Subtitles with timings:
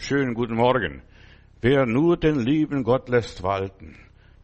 [0.00, 1.02] schönen guten Morgen.
[1.60, 3.96] Wer nur den lieben Gott lässt walten,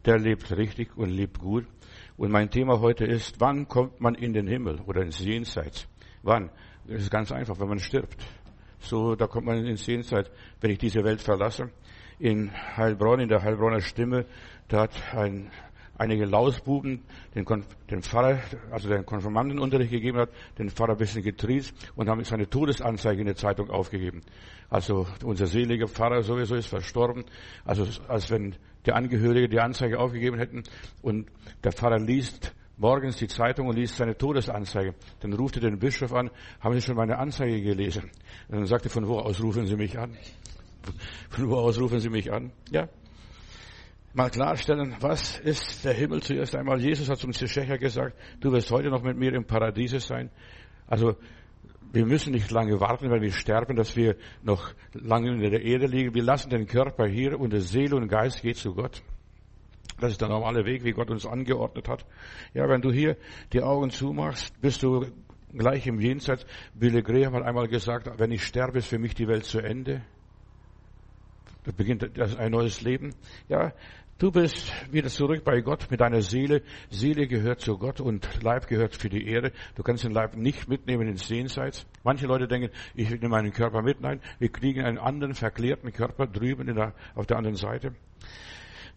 [0.05, 1.65] der lebt richtig und lebt gut.
[2.15, 5.87] Und mein Thema heute ist, wann kommt man in den Himmel oder ins Jenseits?
[6.21, 6.51] Wann?
[6.85, 8.23] Das ist ganz einfach, wenn man stirbt.
[8.79, 10.29] So, da kommt man ins Jenseits,
[10.61, 11.71] wenn ich diese Welt verlasse.
[12.19, 14.25] In Heilbronn, in der Heilbronner Stimme,
[14.67, 15.49] da hat ein
[15.97, 17.01] einige Lausbuben
[17.35, 17.45] den,
[17.89, 18.39] den Pfarrer,
[18.71, 23.27] also den Konfirmandenunterricht gegeben hat, den Pfarrer ein bisschen getriezt und haben seine Todesanzeige in
[23.27, 24.21] der Zeitung aufgegeben.
[24.69, 27.25] Also unser seliger Pfarrer sowieso ist verstorben,
[27.65, 30.63] also als wenn die Angehörige die Anzeige aufgegeben hätten
[31.01, 31.27] und
[31.63, 34.93] der Pfarrer liest morgens die Zeitung und liest seine Todesanzeige.
[35.19, 38.03] Dann ruft er den Bischof an, haben Sie schon meine Anzeige gelesen?
[38.47, 40.15] Und dann sagt er, von wo aus rufen Sie mich an?
[41.29, 42.51] Von wo aus rufen Sie mich an?
[42.71, 42.87] Ja,
[44.17, 46.81] mal klarstellen, was ist der Himmel zuerst einmal.
[46.81, 50.31] Jesus hat zum Zeschecher gesagt, du wirst heute noch mit mir im Paradiese sein.
[50.87, 51.15] Also,
[51.93, 55.85] wir müssen nicht lange warten, wenn wir sterben, dass wir noch lange in der Erde
[55.85, 56.15] liegen.
[56.15, 59.03] Wir lassen den Körper hier und die Seele und Geist geht zu Gott.
[59.99, 62.05] Das ist der normale Weg, wie Gott uns angeordnet hat.
[62.53, 63.17] Ja, wenn du hier
[63.53, 65.05] die Augen zumachst, bist du
[65.53, 66.45] gleich im Jenseits.
[66.73, 70.01] Billy Graham hat einmal gesagt, wenn ich sterbe, ist für mich die Welt zu Ende.
[71.63, 73.13] Da beginnt ein neues Leben.
[73.49, 73.73] Ja,
[74.19, 76.63] Du bist wieder zurück bei Gott mit deiner Seele.
[76.89, 79.51] Seele gehört zu Gott und Leib gehört für die Erde.
[79.75, 81.85] Du kannst den Leib nicht mitnehmen ins Jenseits.
[82.03, 84.01] Manche Leute denken, ich nehme meinen Körper mit.
[84.01, 87.93] Nein, wir kriegen einen anderen verklärten Körper drüben der, auf der anderen Seite.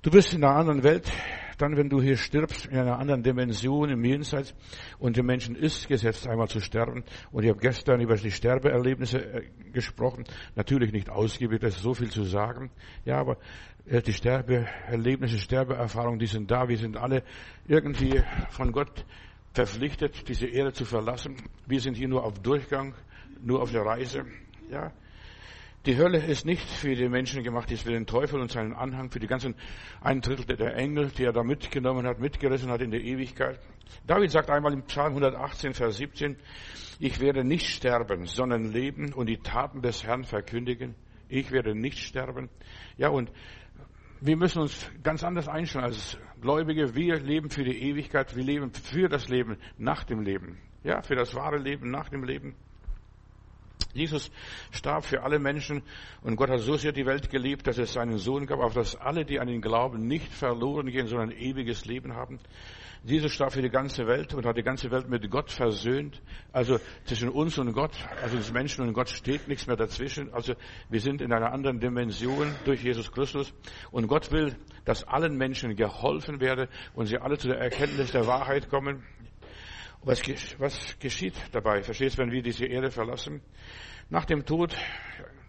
[0.02, 1.12] Du bist in einer anderen Welt,
[1.58, 4.54] dann wenn du hier stirbst, in einer anderen Dimension im Jenseits
[4.98, 7.04] und dem Menschen ist gesetzt, einmal zu sterben.
[7.32, 9.42] Und ich habe gestern über die Sterbeerlebnisse äh,
[9.74, 10.24] gesprochen.
[10.56, 12.70] Natürlich nicht ausgiebig, das ist so viel zu sagen.
[13.04, 13.36] Ja, aber
[13.84, 16.66] äh, die Sterbeerlebnisse, Sterbeerfahrungen, die sind da.
[16.66, 17.22] Wir sind alle
[17.68, 19.04] irgendwie von Gott
[19.52, 21.36] verpflichtet, diese Erde zu verlassen.
[21.66, 22.94] Wir sind hier nur auf Durchgang,
[23.42, 24.24] nur auf der Reise.
[24.70, 24.92] Ja,
[25.86, 28.74] die Hölle ist nicht für die Menschen gemacht, die ist für den Teufel und seinen
[28.74, 29.54] Anhang, für die ganzen
[30.02, 33.58] ein Drittel der Engel, die er da mitgenommen hat, mitgerissen hat in der Ewigkeit.
[34.06, 36.36] David sagt einmal im Psalm 118, Vers 17,
[36.98, 40.94] ich werde nicht sterben, sondern leben und die Taten des Herrn verkündigen.
[41.28, 42.50] Ich werde nicht sterben.
[42.98, 43.32] Ja, und
[44.20, 46.94] wir müssen uns ganz anders einstellen als Gläubige.
[46.94, 48.36] Wir leben für die Ewigkeit.
[48.36, 50.58] Wir leben für das Leben nach dem Leben.
[50.84, 52.54] Ja, für das wahre Leben nach dem Leben.
[53.92, 54.30] Jesus
[54.70, 55.82] starb für alle Menschen
[56.22, 58.96] und Gott hat so sehr die Welt geliebt, dass es seinen Sohn gab, auf dass
[58.96, 62.38] alle, die an ihn glauben, nicht verloren gehen, sondern ewiges Leben haben.
[63.02, 66.20] Jesus starb für die ganze Welt und hat die ganze Welt mit Gott versöhnt.
[66.52, 67.92] Also zwischen uns und Gott,
[68.22, 70.32] also uns Menschen und Gott steht nichts mehr dazwischen.
[70.34, 70.54] Also
[70.90, 73.54] wir sind in einer anderen Dimension durch Jesus Christus.
[73.90, 78.26] Und Gott will, dass allen Menschen geholfen werde und sie alle zu der Erkenntnis der
[78.26, 79.02] Wahrheit kommen.
[80.02, 80.22] Was,
[80.58, 81.82] was geschieht dabei?
[81.82, 83.42] Verstehst du, wenn wir diese Erde verlassen?
[84.08, 84.74] Nach dem Tod,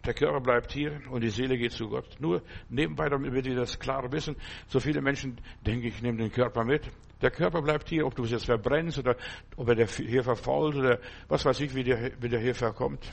[0.06, 2.20] der Körper bleibt hier und die Seele geht zu Gott.
[2.20, 4.36] Nur nebenbei, damit wir das klar wissen,
[4.68, 6.84] so viele Menschen denken, ich nehme den Körper mit.
[7.22, 9.16] Der Körper bleibt hier, ob du es jetzt verbrennst oder
[9.56, 13.10] ob er hier verfault oder was weiß ich, wie der, wie der hier verkommt.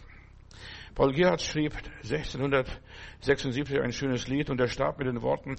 [0.94, 5.54] Paul Gerhardt schrieb 1676 ein schönes Lied und er starb mit den Worten,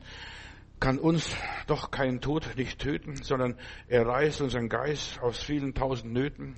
[0.79, 1.35] kann uns
[1.67, 3.55] doch kein Tod nicht töten, sondern
[3.87, 6.55] er reißt unseren Geist aus vielen tausend Nöten.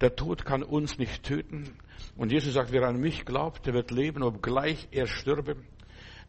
[0.00, 1.76] Der Tod kann uns nicht töten.
[2.16, 5.56] Und Jesus sagt, wer an mich glaubt, der wird leben, obgleich er stürbe.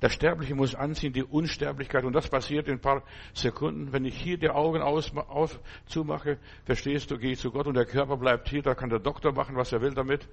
[0.01, 2.03] Der Sterbliche muss anziehen die Unsterblichkeit.
[2.03, 3.03] Und das passiert in ein paar
[3.34, 3.94] Sekunden.
[3.94, 7.75] Wenn ich hier die Augen aus, auf, zumache, verstehst du, gehe ich zu Gott und
[7.75, 8.61] der Körper bleibt hier.
[8.61, 10.28] Da kann der Doktor machen, was er will damit.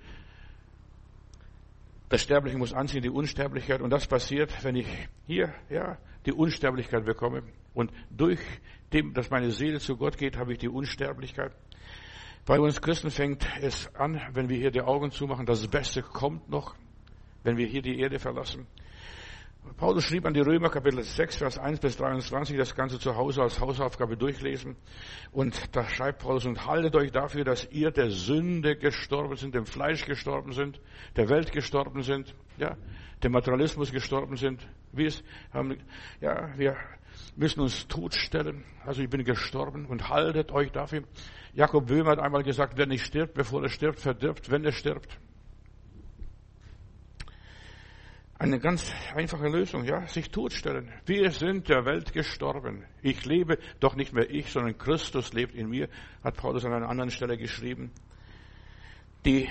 [2.10, 3.80] Der Sterbliche muss anziehen die Unsterblichkeit.
[3.80, 4.86] Und das passiert, wenn ich
[5.26, 7.42] hier, ja, die Unsterblichkeit bekomme.
[7.72, 8.40] Und durch
[8.92, 11.52] dem, dass meine Seele zu Gott geht, habe ich die Unsterblichkeit.
[12.46, 16.48] Bei uns Christen fängt es an, wenn wir hier die Augen zumachen, das Beste kommt
[16.48, 16.74] noch,
[17.44, 18.66] wenn wir hier die Erde verlassen.
[19.76, 23.42] Paulus schrieb an die Römer Kapitel 6, Vers 1 bis 23, das Ganze zu Hause
[23.42, 24.76] als Hausaufgabe durchlesen.
[25.32, 29.66] Und da schreibt Paulus, und haltet euch dafür, dass ihr der Sünde gestorben sind, dem
[29.66, 30.80] Fleisch gestorben sind,
[31.16, 32.76] der Welt gestorben sind, ja,
[33.22, 34.66] dem Materialismus gestorben sind.
[34.92, 35.12] Wir
[35.52, 35.78] haben,
[36.20, 36.76] ja, wir
[37.36, 38.64] müssen uns totstellen.
[38.84, 41.04] Also ich bin gestorben und haltet euch dafür.
[41.52, 45.18] Jakob Böhmer hat einmal gesagt, wer nicht stirbt, bevor er stirbt, verdirbt, wenn er stirbt.
[48.40, 50.90] Eine ganz einfache Lösung, ja, sich totstellen.
[51.04, 52.86] Wir sind der Welt gestorben.
[53.02, 55.90] Ich lebe, doch nicht mehr ich, sondern Christus lebt in mir,
[56.24, 57.90] hat Paulus an einer anderen Stelle geschrieben.
[59.26, 59.46] Die,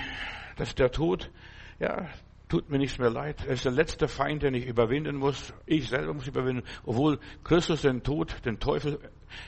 [0.56, 1.30] dass der Tod,
[1.78, 2.08] ja,
[2.48, 3.44] tut mir nichts mehr leid.
[3.46, 5.54] Er ist der letzte Feind, den ich überwinden muss.
[5.66, 8.98] Ich selber muss überwinden, obwohl Christus den Tod, den Teufel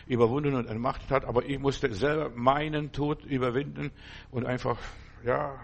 [0.06, 3.91] überwunden und entmachtet hat, aber ich musste selber meinen Tod überwinden
[4.31, 4.79] und einfach,
[5.25, 5.59] ja,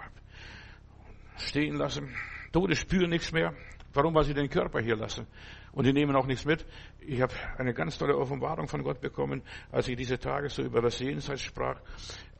[1.36, 2.12] stehen lassen.
[2.52, 3.54] Tote spüren nichts mehr.
[3.94, 4.14] Warum?
[4.14, 5.26] Weil sie den Körper hier lassen.
[5.72, 6.64] Und die nehmen auch nichts mit.
[7.00, 10.82] Ich habe eine ganz tolle Offenbarung von Gott bekommen, als ich diese Tage so über
[10.82, 11.80] das Jenseits sprach.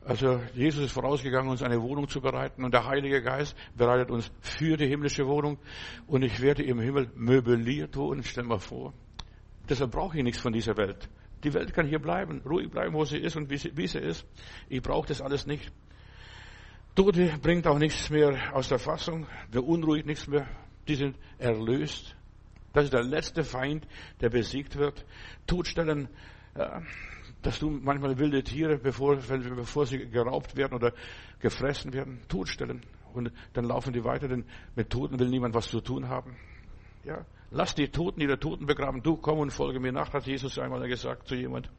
[0.05, 4.31] Also Jesus ist vorausgegangen, uns eine Wohnung zu bereiten und der Heilige Geist bereitet uns
[4.39, 5.59] für die himmlische Wohnung
[6.07, 8.93] und ich werde im Himmel möbliert wohnen, stell mal vor.
[9.67, 11.09] Deshalb brauche ich nichts von dieser Welt.
[11.43, 13.99] Die Welt kann hier bleiben, ruhig bleiben, wo sie ist und wie sie, wie sie
[13.99, 14.25] ist.
[14.69, 15.71] Ich brauche das alles nicht.
[16.99, 20.45] Tote bringt auch nichts mehr aus der Fassung, beunruhigt nichts mehr.
[20.85, 22.13] Die sind erlöst.
[22.73, 23.87] Das ist der letzte Feind,
[24.19, 25.05] der besiegt wird.
[25.47, 26.09] Todstellen,
[26.57, 26.81] ja,
[27.41, 30.91] dass du manchmal wilde Tiere, bevor, bevor sie geraubt werden oder
[31.39, 32.81] gefressen werden, totstellen.
[33.13, 34.43] Und dann laufen die weiter, denn
[34.75, 36.35] mit Toten will niemand was zu tun haben.
[37.05, 39.01] Ja, lass die Toten ihre Toten begraben.
[39.01, 41.71] Du komm und folge mir nach, hat Jesus einmal gesagt zu jemand.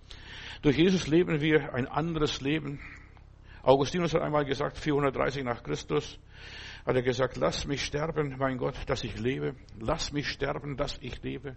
[0.62, 2.80] Durch Jesus leben wir ein anderes Leben.
[3.62, 6.18] Augustinus hat einmal gesagt, 430 nach Christus,
[6.86, 9.54] hat er gesagt, lass mich sterben, mein Gott, dass ich lebe.
[9.78, 11.56] Lass mich sterben, dass ich lebe.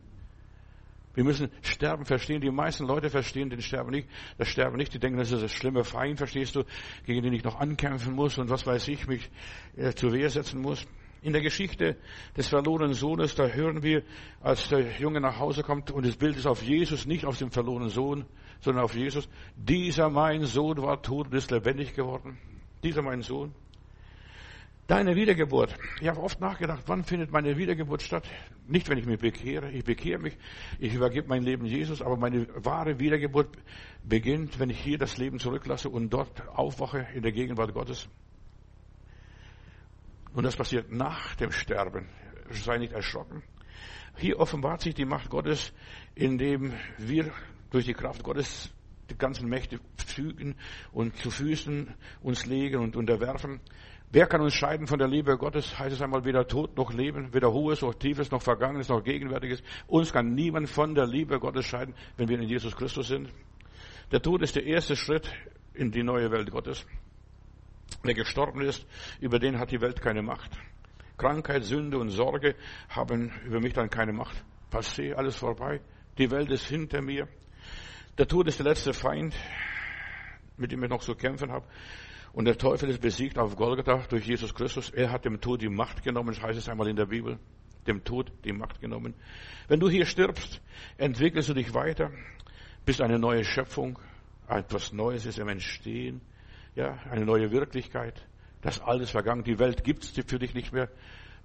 [1.13, 2.41] Wir müssen Sterben verstehen.
[2.41, 4.07] Die meisten Leute verstehen den Sterben nicht.
[4.37, 4.93] Das Sterben nicht.
[4.93, 6.63] Die denken, das ist das schlimme Feind, verstehst du,
[7.05, 9.29] gegen den ich noch ankämpfen muss und was weiß ich, mich
[9.75, 10.85] äh, zur Wehr setzen muss.
[11.21, 11.97] In der Geschichte
[12.35, 14.03] des verlorenen Sohnes, da hören wir,
[14.41, 17.49] als der Junge nach Hause kommt und das Bild ist auf Jesus, nicht auf dem
[17.49, 18.25] verlorenen Sohn,
[18.63, 19.27] sondern auf Jesus.
[19.55, 22.37] Dieser mein Sohn war tot und ist lebendig geworden.
[22.83, 23.53] Dieser mein Sohn.
[24.87, 25.75] Deine Wiedergeburt.
[26.01, 28.27] Ich habe oft nachgedacht, wann findet meine Wiedergeburt statt?
[28.67, 29.71] Nicht, wenn ich mich bekehre.
[29.71, 30.37] Ich bekehre mich,
[30.77, 33.47] ich übergebe mein Leben Jesus, aber meine wahre Wiedergeburt
[34.03, 38.09] beginnt, wenn ich hier das Leben zurücklasse und dort aufwache in der Gegenwart Gottes.
[40.33, 42.09] Und das passiert nach dem Sterben.
[42.49, 43.41] Sei nicht erschrocken.
[44.17, 45.71] Hier offenbart sich die Macht Gottes,
[46.13, 47.31] indem wir
[47.73, 48.71] durch die Kraft Gottes
[49.09, 50.55] die ganzen Mächte fügen
[50.91, 53.59] und zu Füßen uns legen und unterwerfen.
[54.11, 55.77] Wer kann uns scheiden von der Liebe Gottes?
[55.79, 59.63] Heißt es einmal weder Tod noch Leben, weder Hohes noch Tiefes noch Vergangenes noch Gegenwärtiges.
[59.87, 63.29] Uns kann niemand von der Liebe Gottes scheiden, wenn wir in Jesus Christus sind.
[64.11, 65.33] Der Tod ist der erste Schritt
[65.73, 66.85] in die neue Welt Gottes.
[68.03, 68.85] Wer gestorben ist,
[69.19, 70.51] über den hat die Welt keine Macht.
[71.17, 72.55] Krankheit, Sünde und Sorge
[72.89, 74.43] haben über mich dann keine Macht.
[74.71, 75.81] Passé, alles vorbei.
[76.19, 77.27] Die Welt ist hinter mir.
[78.19, 79.33] Der Tod ist der letzte Feind,
[80.55, 81.65] mit dem ich noch zu kämpfen habe.
[82.31, 84.91] Und der Teufel ist besiegt auf Golgatha durch Jesus Christus.
[84.91, 87.39] Er hat dem Tod die Macht genommen, heißt es einmal in der Bibel.
[87.87, 89.15] Dem Tod die Macht genommen.
[89.67, 90.61] Wenn du hier stirbst,
[90.97, 92.11] entwickelst du dich weiter,
[92.85, 93.97] bist eine neue Schöpfung,
[94.47, 96.21] etwas Neues ist im Entstehen,
[96.75, 98.27] ja, eine neue Wirklichkeit.
[98.61, 99.43] Das alles vergangen.
[99.43, 100.89] Die Welt gibt's für dich nicht mehr.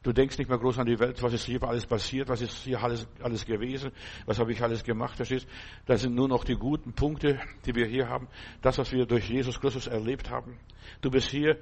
[0.02, 2.62] Du denkst nicht mehr groß an die Welt, was ist hier alles passiert, was ist
[2.62, 3.90] hier alles, alles gewesen,
[4.26, 5.48] was habe ich alles gemacht, verstehst?
[5.86, 8.28] Das sind nur noch die guten Punkte, die wir hier haben,
[8.62, 10.60] das, was wir durch Jesus Christus erlebt haben.
[11.00, 11.58] Du bist hier,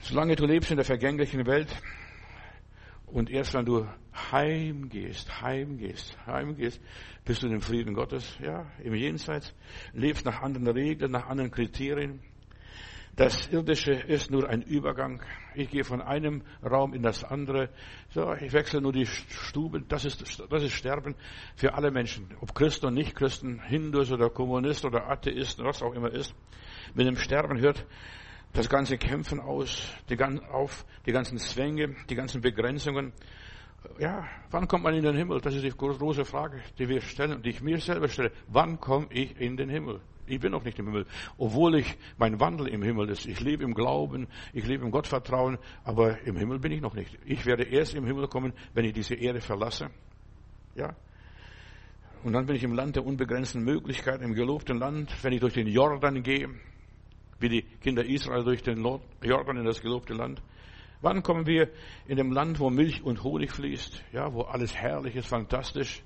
[0.00, 1.68] solange du lebst in der vergänglichen Welt,
[3.06, 3.86] und erst wenn du
[4.32, 6.80] heimgehst, heimgehst, heimgehst,
[7.24, 9.54] bist du in dem Frieden Gottes, ja, im Jenseits,
[9.92, 12.20] lebst nach anderen Regeln, nach anderen Kriterien,
[13.16, 15.22] das Irdische ist nur ein Übergang.
[15.54, 17.70] Ich gehe von einem Raum in das andere.
[18.10, 19.86] So, ich wechsle nur die Stuben.
[19.88, 21.14] Das ist, das ist Sterben
[21.54, 22.34] für alle Menschen.
[22.40, 26.34] Ob Christen und Nicht-Christen, Hindus oder Kommunist oder Atheisten, was auch immer ist.
[26.94, 27.86] Mit dem Sterben hört
[28.52, 33.12] das ganze Kämpfen aus, die, auf, die ganzen Zwänge, die ganzen Begrenzungen.
[33.98, 35.40] Ja, wann kommt man in den Himmel?
[35.40, 38.32] Das ist die große Frage, die wir stellen, die ich mir selber stelle.
[38.48, 40.00] Wann komme ich in den Himmel?
[40.26, 43.26] Ich bin noch nicht im Himmel, obwohl ich mein Wandel im Himmel ist.
[43.26, 47.18] Ich lebe im Glauben, ich lebe im Gottvertrauen, aber im Himmel bin ich noch nicht.
[47.26, 49.90] Ich werde erst im Himmel kommen, wenn ich diese Erde verlasse.
[50.74, 50.96] Ja.
[52.22, 55.52] Und dann bin ich im Land der unbegrenzten Möglichkeiten, im gelobten Land, wenn ich durch
[55.52, 56.48] den Jordan gehe,
[57.38, 58.82] wie die Kinder Israel durch den
[59.22, 60.40] Jordan in das gelobte Land.
[61.02, 61.68] Wann kommen wir
[62.06, 66.02] in dem Land, wo Milch und Honig fließt, ja, wo alles herrlich ist, fantastisch,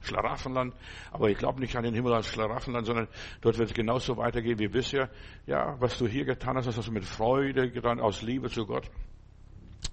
[0.00, 0.74] Schlaraffenland.
[1.10, 3.08] Aber ich glaube nicht an den Himmel als Schlaraffenland, sondern
[3.40, 5.10] dort wird es genauso weitergehen wie bisher.
[5.46, 8.90] Ja, was du hier getan hast, hast du mit Freude getan, aus Liebe zu Gott.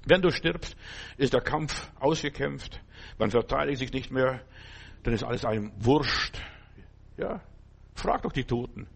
[0.06, 0.76] Wenn du stirbst,
[1.18, 2.82] ist der Kampf ausgekämpft.
[3.18, 4.42] Man verteidigt sich nicht mehr.
[5.04, 6.38] Dann ist alles einem Wurscht.
[7.18, 7.42] Ja,
[7.94, 8.88] frag doch die Toten.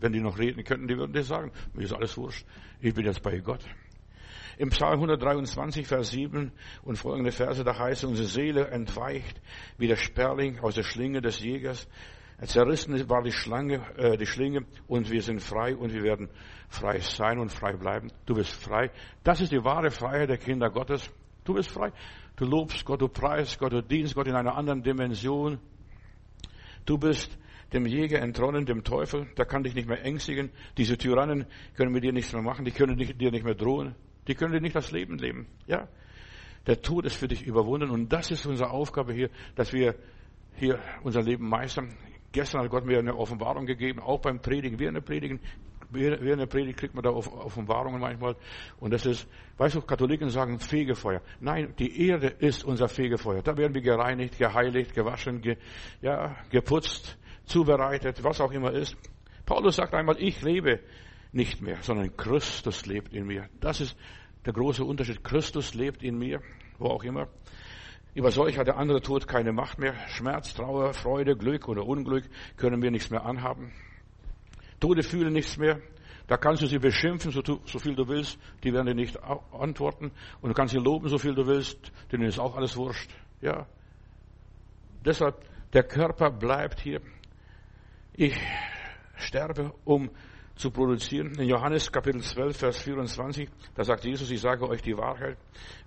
[0.00, 2.46] Wenn die noch reden könnten, die würden dir sagen, mir ist alles wurscht.
[2.80, 3.64] Ich bin jetzt bei Gott.
[4.58, 6.50] Im Psalm 123, Vers 7
[6.82, 9.40] und folgende Verse, da heißt, unsere Seele entweicht
[9.78, 11.86] wie der Sperling aus der Schlinge des Jägers.
[12.42, 16.28] Zerrissen war die Schlange, äh, die Schlinge und wir sind frei und wir werden
[16.68, 18.10] frei sein und frei bleiben.
[18.26, 18.90] Du bist frei.
[19.22, 21.08] Das ist die wahre Freiheit der Kinder Gottes.
[21.44, 21.92] Du bist frei.
[22.34, 25.60] Du lobst Gott, du preist Gott, du dienst Gott in einer anderen Dimension.
[26.84, 27.38] Du bist
[27.72, 29.28] dem Jäger entronnen, dem Teufel.
[29.36, 30.50] Der kann dich nicht mehr ängstigen.
[30.76, 31.46] Diese Tyrannen
[31.76, 32.64] können mit dir nichts mehr machen.
[32.64, 33.94] Die können dir nicht mehr drohen.
[34.28, 35.46] Die können dir nicht das Leben leben.
[35.66, 35.88] Ja.
[36.66, 39.94] Der Tod ist für dich überwunden und das ist unsere Aufgabe hier, dass wir
[40.54, 41.96] hier unser Leben meistern.
[42.30, 44.78] Gestern hat Gott mir eine Offenbarung gegeben, auch beim Predigen.
[44.78, 45.40] Wir eine Predigen,
[45.90, 48.36] während der Predigt kriegt man da Offenbarungen manchmal.
[48.80, 51.22] Und das ist, weißt du, Katholiken sagen Fegefeuer.
[51.40, 53.42] Nein, die Erde ist unser Fegefeuer.
[53.42, 55.56] Da werden wir gereinigt, geheiligt, gewaschen, ge,
[56.02, 58.96] ja, geputzt, zubereitet, was auch immer ist.
[59.46, 60.80] Paulus sagt einmal, ich lebe
[61.32, 63.48] nicht mehr, sondern Christus lebt in mir.
[63.60, 63.96] Das ist
[64.44, 65.22] der große Unterschied.
[65.24, 66.40] Christus lebt in mir,
[66.78, 67.28] wo auch immer.
[68.14, 69.94] Über solch hat der andere Tod keine Macht mehr.
[70.08, 72.24] Schmerz, Trauer, Freude, Glück oder Unglück
[72.56, 73.72] können wir nichts mehr anhaben.
[74.80, 75.80] Tode fühlen nichts mehr.
[76.26, 78.38] Da kannst du sie beschimpfen, so, so, viel du willst.
[78.62, 80.10] Die werden dir nicht antworten.
[80.40, 81.92] Und du kannst sie loben, so viel du willst.
[82.12, 83.10] Denen ist auch alles wurscht.
[83.40, 83.66] Ja.
[85.04, 85.36] Deshalb,
[85.72, 87.00] der Körper bleibt hier.
[88.12, 88.36] Ich
[89.16, 90.10] sterbe, um
[90.58, 91.34] zu produzieren.
[91.38, 95.38] In Johannes Kapitel 12, Vers 24, da sagt Jesus, ich sage euch die Wahrheit.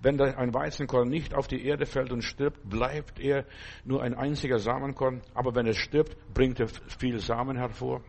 [0.01, 3.45] Wenn ein Weizenkorn nicht auf die Erde fällt und stirbt, bleibt er
[3.83, 5.21] nur ein einziger Samenkorn.
[5.33, 8.01] Aber wenn es stirbt, bringt er viel Samen hervor.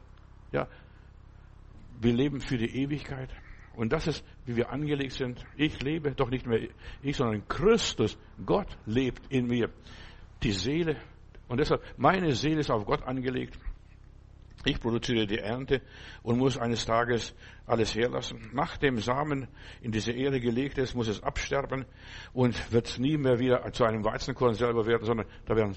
[0.53, 0.69] Ja,
[2.01, 3.31] wir leben für die Ewigkeit.
[3.75, 5.45] Und das ist, wie wir angelegt sind.
[5.57, 6.69] Ich lebe doch nicht mehr
[7.03, 9.71] ich, sondern Christus, Gott lebt in mir.
[10.43, 10.97] Die Seele.
[11.49, 13.59] Und deshalb, meine Seele ist auf Gott angelegt.
[14.65, 15.83] Ich produziere die Ernte
[16.23, 17.35] und muss eines Tages
[17.67, 18.51] alles herlassen.
[18.53, 19.49] Nachdem Samen
[19.81, 21.85] in diese Erde gelegt ist, muss es absterben
[22.33, 25.77] und wird nie mehr wieder zu einem Weizenkorn selber werden, sondern da werden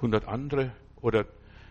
[0.00, 1.26] hundert andere oder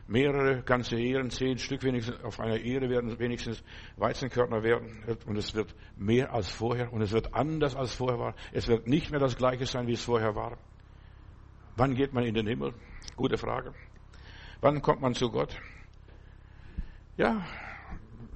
[0.07, 3.63] mehrere ganze Ehren, zehn Stück wenigstens auf einer Ehre werden wenigstens
[3.97, 8.35] Weizenkörner werden und es wird mehr als vorher und es wird anders als vorher war.
[8.51, 10.57] Es wird nicht mehr das gleiche sein, wie es vorher war.
[11.77, 12.73] Wann geht man in den Himmel?
[13.15, 13.73] Gute Frage.
[14.59, 15.57] Wann kommt man zu Gott?
[17.17, 17.45] Ja,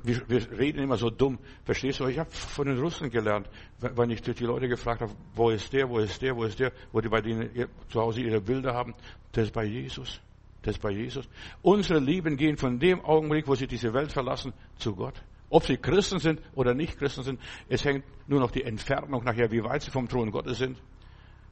[0.06, 1.40] wir, wir reden immer so dumm.
[1.64, 2.08] Verstehst du?
[2.08, 5.90] Ich habe von den Russen gelernt, wenn ich die Leute gefragt habe, wo ist der,
[5.90, 7.50] wo ist der, wo ist der, wo die bei denen
[7.90, 8.94] zu Hause ihre Bilder haben,
[9.32, 10.22] das ist bei Jesus.
[10.62, 11.28] Das ist bei Jesus.
[11.62, 15.22] Unsere Lieben gehen von dem Augenblick, wo sie diese Welt verlassen, zu Gott.
[15.50, 17.40] Ob sie Christen sind oder nicht Christen sind,
[17.70, 20.82] es hängt nur noch die Entfernung nachher, wie weit sie vom Thron Gottes sind.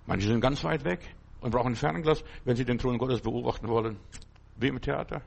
[0.05, 3.97] Manche sind ganz weit weg und brauchen Fernglas, wenn sie den Thron Gottes beobachten wollen.
[4.57, 5.21] Wie im Theater.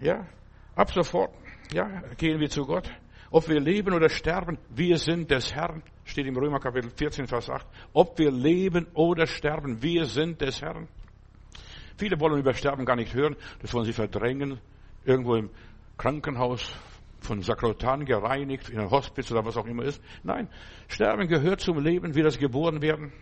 [0.00, 0.26] Ja,
[0.74, 1.30] ab sofort,
[1.72, 2.90] ja, gehen wir zu Gott.
[3.30, 7.50] Ob wir leben oder sterben, wir sind des Herrn, steht im Römer Kapitel 14, Vers
[7.50, 7.66] 8.
[7.92, 10.88] Ob wir leben oder sterben, wir sind des Herrn.
[11.98, 14.58] Viele wollen über Sterben gar nicht hören, das wollen sie verdrängen,
[15.04, 15.50] irgendwo im
[15.98, 16.74] Krankenhaus
[17.20, 20.02] von Sakrotan gereinigt, in einem Hospiz oder was auch immer ist.
[20.22, 20.48] Nein,
[20.88, 23.12] Sterben gehört zum Leben, wie das geboren werden.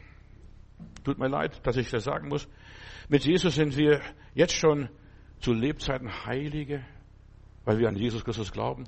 [1.02, 2.48] Tut mir leid, dass ich das sagen muss.
[3.08, 4.00] Mit Jesus sind wir
[4.34, 4.88] jetzt schon
[5.40, 6.84] zu Lebzeiten Heilige,
[7.64, 8.84] weil wir an Jesus Christus glauben.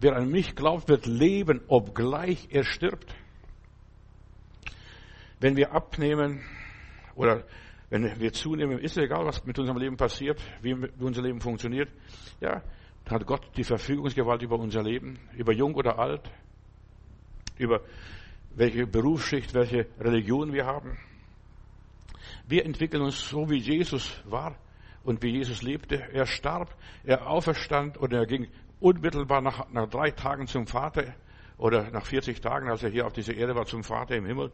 [0.00, 3.14] Wer an mich glaubt, wird leben, obgleich er stirbt.
[5.38, 6.40] Wenn wir abnehmen
[7.14, 7.44] oder
[7.90, 11.90] wenn wir zunehmen, ist es egal, was mit unserem Leben passiert, wie unser Leben funktioniert.
[12.40, 12.62] Ja,
[13.04, 16.22] dann hat Gott die Verfügungsgewalt über unser Leben, über jung oder alt,
[17.58, 17.82] über
[18.54, 20.98] welche Berufsschicht, welche Religion wir haben.
[22.46, 24.56] Wir entwickeln uns so, wie Jesus war
[25.04, 25.96] und wie Jesus lebte.
[26.12, 28.48] Er starb, er auferstand und er ging
[28.80, 31.14] unmittelbar nach, nach drei Tagen zum Vater
[31.58, 34.50] oder nach 40 Tagen, als er hier auf dieser Erde war, zum Vater im Himmel.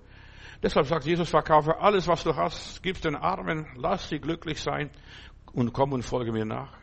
[0.62, 4.90] Deshalb sagt Jesus, verkaufe alles, was du hast, gib den Armen, lass sie glücklich sein
[5.52, 6.76] und komm und folge mir nach.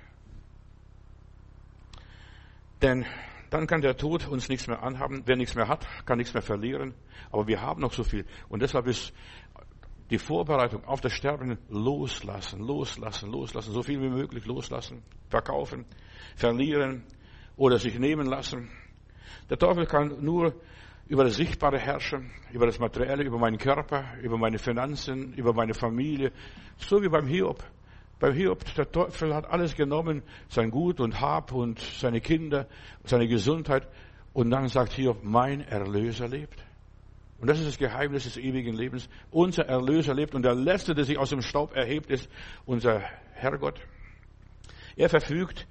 [2.82, 3.06] Denn
[3.50, 5.24] dann kann der Tod uns nichts mehr anhaben.
[5.26, 6.94] Wer nichts mehr hat, kann nichts mehr verlieren.
[7.32, 8.26] Aber wir haben noch so viel.
[8.50, 9.14] Und deshalb ist
[10.10, 15.86] die Vorbereitung auf das Sterben loslassen, loslassen, loslassen, so viel wie möglich loslassen, verkaufen,
[16.36, 17.04] verlieren
[17.58, 18.70] oder sich nehmen lassen.
[19.50, 20.54] Der Teufel kann nur
[21.08, 25.74] über das Sichtbare herrschen, über das Materielle, über meinen Körper, über meine Finanzen, über meine
[25.74, 26.32] Familie,
[26.78, 27.64] so wie beim Hiob.
[28.20, 32.68] Beim Hiob, der Teufel hat alles genommen, sein Gut und Hab und seine Kinder,
[33.04, 33.88] seine Gesundheit,
[34.34, 36.65] und dann sagt Hiob, mein Erlöser lebt.
[37.40, 39.10] Und das ist das Geheimnis des ewigen Lebens.
[39.30, 42.30] Unser Erlöser lebt und der Letzte, der sich aus dem Staub erhebt, ist
[42.66, 43.02] unser
[43.34, 43.82] Herrgott.
[44.96, 45.68] Er verfügt,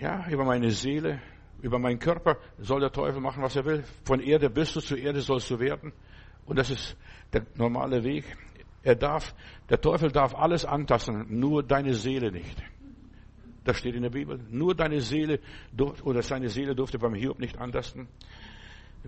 [0.00, 1.20] ja, über meine Seele,
[1.62, 3.84] über meinen Körper soll der Teufel machen, was er will.
[4.04, 5.92] Von Erde bist du, zu Erde sollst du werden.
[6.44, 6.96] Und das ist
[7.32, 8.24] der normale Weg.
[8.82, 9.34] Er darf,
[9.68, 12.62] der Teufel darf alles antasten, nur deine Seele nicht.
[13.64, 14.38] Das steht in der Bibel.
[14.48, 15.40] Nur deine Seele
[16.04, 18.06] oder seine Seele durfte beim Hiob nicht antasten.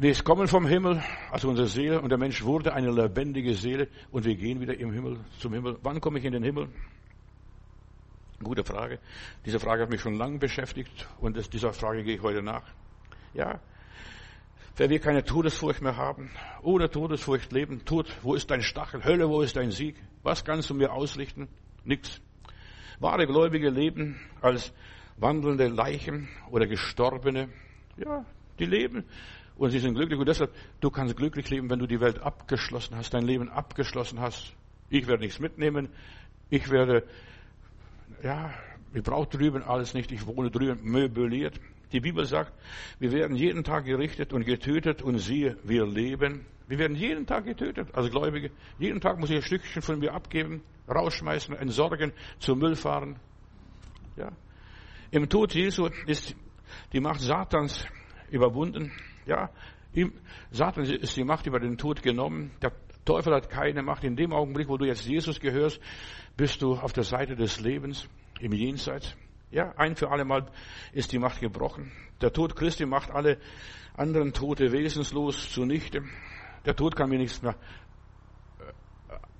[0.00, 1.02] Wir kommen vom Himmel,
[1.32, 4.92] also unsere Seele, und der Mensch wurde eine lebendige Seele und wir gehen wieder im
[4.92, 5.76] Himmel, zum Himmel.
[5.82, 6.68] Wann komme ich in den Himmel?
[8.40, 9.00] Gute Frage.
[9.44, 12.62] Diese Frage hat mich schon lange beschäftigt und dieser Frage gehe ich heute nach.
[13.34, 13.58] Ja,
[14.76, 16.30] Wer will keine Todesfurcht mehr haben?
[16.62, 17.84] Ohne Todesfurcht leben?
[17.84, 19.02] Tod, wo ist dein Stachel?
[19.02, 19.96] Hölle, wo ist dein Sieg?
[20.22, 21.48] Was kannst du mir ausrichten?
[21.82, 22.20] Nichts.
[23.00, 24.72] Wahre Gläubige leben als
[25.16, 27.48] wandelnde Leichen oder Gestorbene.
[27.96, 28.24] Ja,
[28.60, 29.04] die leben
[29.58, 30.18] und sie sind glücklich.
[30.18, 34.20] Und deshalb, du kannst glücklich leben, wenn du die Welt abgeschlossen hast, dein Leben abgeschlossen
[34.20, 34.54] hast.
[34.88, 35.88] Ich werde nichts mitnehmen.
[36.48, 37.04] Ich werde,
[38.22, 38.54] ja,
[38.94, 40.12] ich brauche drüben alles nicht.
[40.12, 41.60] Ich wohne drüben möbliert.
[41.92, 42.52] Die Bibel sagt,
[42.98, 46.46] wir werden jeden Tag gerichtet und getötet und siehe, wir leben.
[46.66, 48.50] Wir werden jeden Tag getötet, als Gläubige.
[48.78, 53.18] Jeden Tag muss ich ein Stückchen von mir abgeben, rausschmeißen, entsorgen, zum Müll fahren.
[54.16, 54.32] Ja.
[55.10, 56.36] Im Tod Jesu ist
[56.92, 57.86] die Macht Satans
[58.30, 58.92] überwunden.
[59.28, 59.50] Ja.
[59.92, 60.12] Ihm,
[60.50, 62.50] Satan ist die Macht über den Tod genommen.
[62.62, 62.72] Der
[63.04, 64.04] Teufel hat keine Macht.
[64.04, 65.80] In dem Augenblick, wo du jetzt Jesus gehörst,
[66.36, 68.08] bist du auf der Seite des Lebens,
[68.40, 69.14] im Jenseits.
[69.50, 70.50] Ja, ein für alle Mal
[70.92, 71.92] ist die Macht gebrochen.
[72.20, 73.38] Der Tod Christi macht alle
[73.94, 76.02] anderen Tote wesenslos zunichte.
[76.64, 77.56] Der Tod kann mir nichts mehr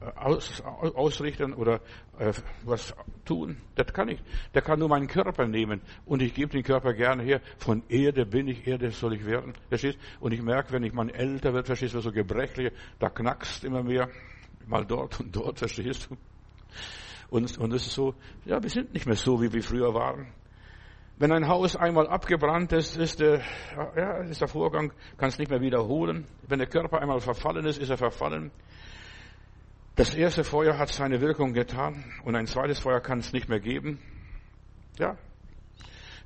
[0.00, 1.80] aus, ausrichten oder
[2.18, 2.32] äh,
[2.64, 3.58] was tun.
[3.74, 4.20] Das kann ich.
[4.54, 7.40] Der kann nur meinen Körper nehmen und ich gebe den Körper gerne her.
[7.58, 9.54] Von Erde bin ich, Erde soll ich werden.
[9.68, 9.98] Verstehst?
[10.20, 13.82] Und ich merke, wenn ich mal älter wird, verstehst du, so gebrechlich, da knackst immer
[13.82, 14.08] mehr.
[14.66, 16.16] Mal dort und dort, verstehst du?
[17.30, 18.14] Und, und es ist so,
[18.44, 20.32] ja, wir sind nicht mehr so, wie wir früher waren.
[21.18, 23.40] Wenn ein Haus einmal abgebrannt ist, ist der,
[23.96, 26.26] ja, ist der Vorgang, kann es nicht mehr wiederholen.
[26.46, 28.52] Wenn der Körper einmal verfallen ist, ist er verfallen.
[29.98, 33.58] Das erste Feuer hat seine Wirkung getan und ein zweites Feuer kann es nicht mehr
[33.58, 33.98] geben.
[34.96, 35.18] Ja.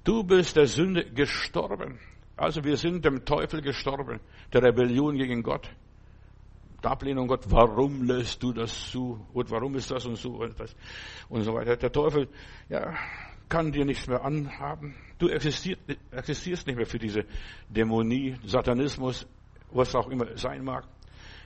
[0.05, 1.99] Du bist der Sünde gestorben.
[2.37, 4.21] Also wir sind dem Teufel gestorben,
[4.53, 5.71] der Rebellion gegen Gott.
[6.83, 9.27] Ablehnung Gott, warum lässt du das zu?
[9.33, 10.77] Und warum ist das und so und, das
[11.31, 11.75] und so weiter.
[11.75, 12.29] Der Teufel,
[12.69, 12.93] ja,
[13.49, 14.95] kann dir nichts mehr anhaben.
[15.19, 17.25] Du existierst nicht mehr für diese
[17.71, 19.27] Dämonie, Satanismus,
[19.71, 20.85] was auch immer sein mag.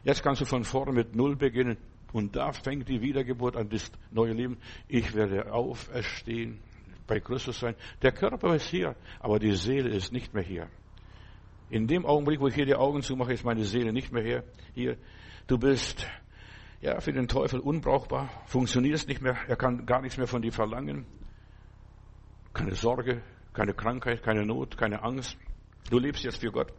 [0.02, 1.76] Jetzt kannst du von vorne mit Null beginnen.
[2.16, 4.56] Und da fängt die Wiedergeburt an, das neue Leben.
[4.88, 6.60] Ich werde auferstehen,
[7.06, 7.74] bei Christus sein.
[8.00, 10.70] Der Körper ist hier, aber die Seele ist nicht mehr hier.
[11.68, 14.96] In dem Augenblick, wo ich hier die Augen zumache, ist meine Seele nicht mehr hier.
[15.46, 16.08] Du bist
[16.80, 20.52] ja für den Teufel unbrauchbar, funktionierst nicht mehr, er kann gar nichts mehr von dir
[20.52, 21.04] verlangen.
[22.54, 23.20] Keine Sorge,
[23.52, 25.36] keine Krankheit, keine Not, keine Angst.
[25.90, 26.72] Du lebst jetzt für Gott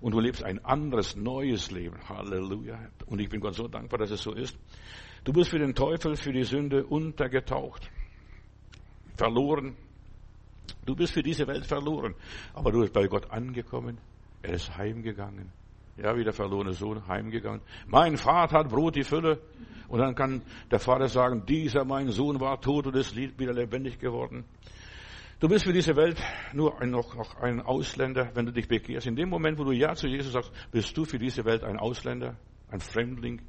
[0.00, 1.96] und du lebst ein anderes, neues Leben.
[2.08, 2.78] Halleluja.
[3.06, 4.58] Und ich bin Gott so dankbar, dass es so ist.
[5.24, 7.90] Du bist für den Teufel, für die Sünde untergetaucht,
[9.16, 9.76] verloren.
[10.86, 12.14] Du bist für diese Welt verloren,
[12.54, 13.98] aber du bist bei Gott angekommen.
[14.42, 15.52] Er ist heimgegangen.
[15.96, 17.60] Ja, wie der verlorene Sohn heimgegangen.
[17.86, 19.40] Mein Vater hat Brot die Fülle.
[19.88, 23.98] Und dann kann der Vater sagen, dieser mein Sohn war tot und ist wieder lebendig
[23.98, 24.44] geworden.
[25.40, 26.22] Du bist für diese Welt
[26.52, 29.06] nur ein, noch, noch ein Ausländer, wenn du dich bekehrst.
[29.06, 31.78] In dem Moment, wo du Ja zu Jesus sagst, bist du für diese Welt ein
[31.78, 32.36] Ausländer,
[32.68, 33.40] ein Fremdling.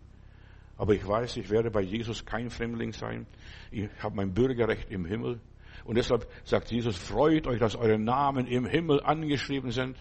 [0.77, 3.27] Aber ich weiß, ich werde bei Jesus kein Fremdling sein.
[3.71, 5.41] Ich habe mein Bürgerrecht im Himmel.
[5.83, 9.97] Und deshalb sagt Jesus, freut euch, dass eure Namen im Himmel angeschrieben sind.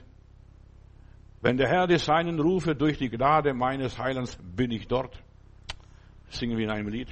[1.43, 5.21] Wenn der Herr des Seinen rufe, durch die Gnade meines Heilands bin ich dort.
[6.29, 7.09] singen wir in einem Lied.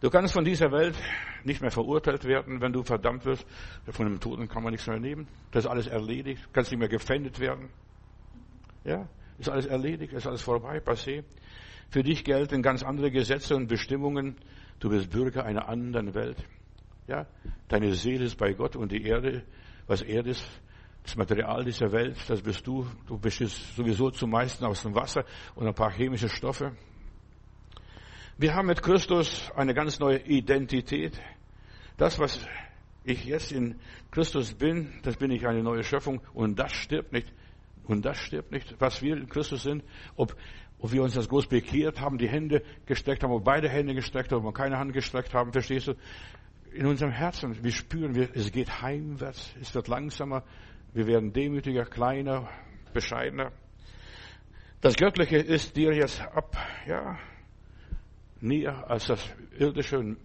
[0.00, 0.96] Du kannst von dieser Welt
[1.44, 3.46] nicht mehr verurteilt werden, wenn du verdammt wirst.
[3.90, 5.28] Von dem Toten kann man nichts mehr nehmen.
[5.50, 6.48] Das ist alles erledigt.
[6.52, 7.70] Kannst nicht mehr gefändet werden.
[8.84, 11.24] Ja, ist alles erledigt, ist alles vorbei, passé.
[11.90, 14.36] Für dich gelten ganz andere Gesetze und Bestimmungen.
[14.78, 16.36] Du bist Bürger einer anderen Welt.
[17.06, 17.26] Ja,
[17.68, 19.42] deine Seele ist bei Gott und die Erde,
[19.86, 20.44] was Erde ist,
[21.02, 22.86] das Material dieser Welt, das bist du.
[23.06, 23.38] Du bist
[23.74, 25.24] sowieso zum meisten aus dem Wasser
[25.54, 26.72] und ein paar chemische Stoffe.
[28.40, 31.20] Wir haben mit Christus eine ganz neue Identität.
[31.98, 32.40] Das, was
[33.04, 33.78] ich jetzt in
[34.10, 37.30] Christus bin, das bin ich eine neue Schöpfung und das stirbt nicht.
[37.84, 38.76] Und das stirbt nicht.
[38.78, 39.84] Was wir in Christus sind,
[40.16, 40.34] ob,
[40.78, 44.32] ob wir uns das groß bekehrt haben, die Hände gestreckt haben, ob beide Hände gestreckt
[44.32, 45.94] haben, ob wir keine Hand gestreckt haben, verstehst du?
[46.72, 50.44] In unserem Herzen, wir spüren, wir, es geht heimwärts, es wird langsamer,
[50.94, 52.48] wir werden demütiger, kleiner,
[52.94, 53.52] bescheidener.
[54.80, 57.18] Das Göttliche ist dir jetzt ab, ja,
[58.40, 60.16] näher als das irdische und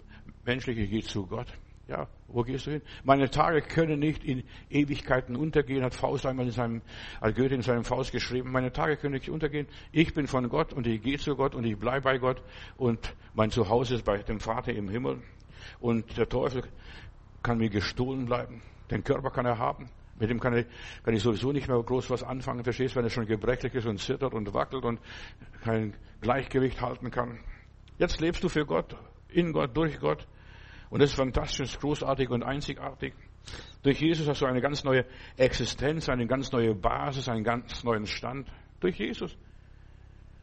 [0.46, 1.48] menschliche geht zu Gott.
[1.88, 2.82] Ja, wo gehst du hin?
[3.04, 6.82] Meine Tage können nicht in Ewigkeiten untergehen, hat Faust einmal in seinem,
[7.22, 8.52] als Goethe in seinem Faust geschrieben.
[8.52, 9.68] Meine Tage können nicht untergehen.
[9.92, 12.42] Ich bin von Gott und ich gehe zu Gott und ich bleibe bei Gott
[12.78, 15.22] und mein Zuhause ist bei dem Vater im Himmel.
[15.80, 16.64] Und der Teufel
[17.44, 18.64] kann mir gestohlen bleiben.
[18.90, 19.90] Den Körper kann er haben.
[20.20, 20.66] Mit dem kann ich,
[21.04, 24.00] kann ich sowieso nicht mehr groß was anfangen, verstehst, wenn er schon gebrechlich ist und
[24.00, 25.00] zittert und wackelt und
[25.64, 27.40] kein Gleichgewicht halten kann.
[27.98, 28.96] Jetzt lebst du für Gott,
[29.30, 30.28] in Gott, durch Gott.
[30.90, 33.14] Und das ist fantastisch, großartig und einzigartig.
[33.84, 35.06] Durch Jesus hast du eine ganz neue
[35.38, 38.48] Existenz, eine ganz neue Basis, einen ganz neuen Stand.
[38.80, 39.38] Durch Jesus.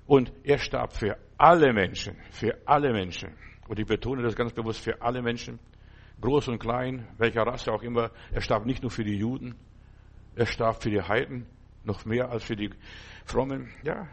[0.07, 3.35] Und er starb für alle Menschen, für alle Menschen.
[3.69, 5.59] Und ich betone das ganz bewusst für alle Menschen,
[6.21, 8.11] groß und klein, welcher Rasse auch immer.
[8.33, 9.55] Er starb nicht nur für die Juden,
[10.35, 11.47] er starb für die Heiden,
[11.85, 12.71] noch mehr als für die
[13.25, 13.73] Frommen.
[13.83, 14.09] Ja,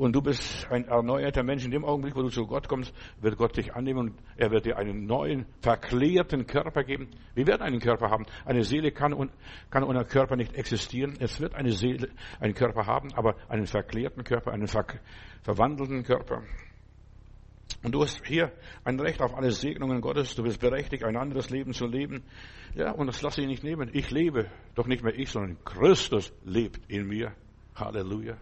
[0.00, 1.62] und du bist ein erneuerter Mensch.
[1.62, 4.64] In dem Augenblick, wo du zu Gott kommst, wird Gott dich annehmen und er wird
[4.64, 7.10] dir einen neuen, verklärten Körper geben.
[7.34, 8.24] Wir werden einen Körper haben.
[8.46, 9.30] Eine Seele kann,
[9.68, 11.18] kann ohne Körper nicht existieren.
[11.20, 12.08] Es wird eine Seele,
[12.40, 14.86] einen Körper haben, aber einen verklärten Körper, einen ver
[15.42, 16.44] verwandelten Körper.
[17.82, 18.52] Und du hast hier
[18.84, 20.34] ein Recht auf alle Segnungen Gottes.
[20.34, 22.22] Du bist berechtigt, ein anderes Leben zu leben.
[22.74, 23.90] Ja, und das lasse ich nicht nehmen.
[23.92, 27.32] Ich lebe, doch nicht mehr ich, sondern Christus lebt in mir.
[27.74, 28.38] Halleluja.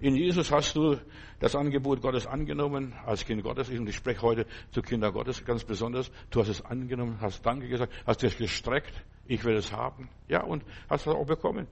[0.00, 0.96] In Jesus hast du
[1.40, 3.68] das Angebot Gottes angenommen als Kind Gottes.
[3.68, 6.10] Und ich spreche heute zu Kindern Gottes ganz besonders.
[6.30, 8.92] Du hast es angenommen, hast Danke gesagt, hast dich gestreckt.
[9.26, 10.08] Ich will es haben.
[10.28, 11.66] Ja, und hast es auch bekommen.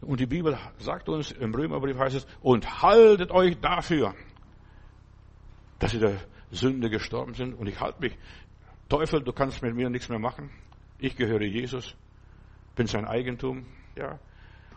[0.00, 4.14] Und die Bibel sagt uns, im Römerbrief heißt es, und haltet euch dafür,
[5.78, 6.18] dass sie der
[6.50, 7.54] Sünde gestorben sind.
[7.54, 8.16] Und ich halte mich.
[8.88, 10.50] Teufel, du kannst mit mir nichts mehr machen.
[10.98, 11.96] Ich gehöre Jesus,
[12.76, 13.66] bin sein Eigentum.
[13.96, 14.18] Ja.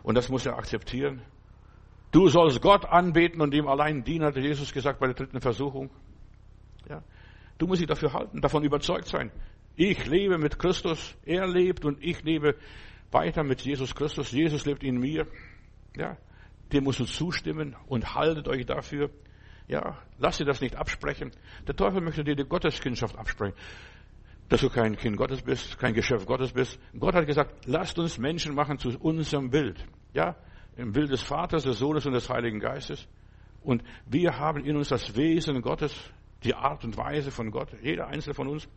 [0.02, 1.22] Und das muss er akzeptieren.
[2.16, 5.90] Du sollst Gott anbeten und ihm allein dienen, hat Jesus gesagt bei der dritten Versuchung.
[6.88, 7.02] Ja.
[7.58, 9.30] Du musst dich dafür halten, davon überzeugt sein.
[9.74, 12.56] Ich lebe mit Christus, er lebt und ich lebe
[13.10, 14.32] weiter mit Jesus Christus.
[14.32, 15.26] Jesus lebt in mir.
[15.94, 16.16] Ja.
[16.72, 19.10] Dem musst du zustimmen und haltet euch dafür.
[19.68, 21.32] Ja, lass dir das nicht absprechen.
[21.68, 23.54] Der Teufel möchte dir die Gotteskindschaft absprechen.
[24.48, 26.80] Dass du kein Kind Gottes bist, kein Geschäft Gottes bist.
[26.98, 29.84] Gott hat gesagt, lasst uns Menschen machen zu unserem Bild.
[30.14, 30.34] Ja,
[30.76, 33.06] im Bild des Vaters, des Sohnes und des Heiligen Geistes.
[33.62, 35.94] Und wir haben in uns das Wesen Gottes,
[36.44, 38.68] die Art und Weise von Gott, jeder einzelne von uns.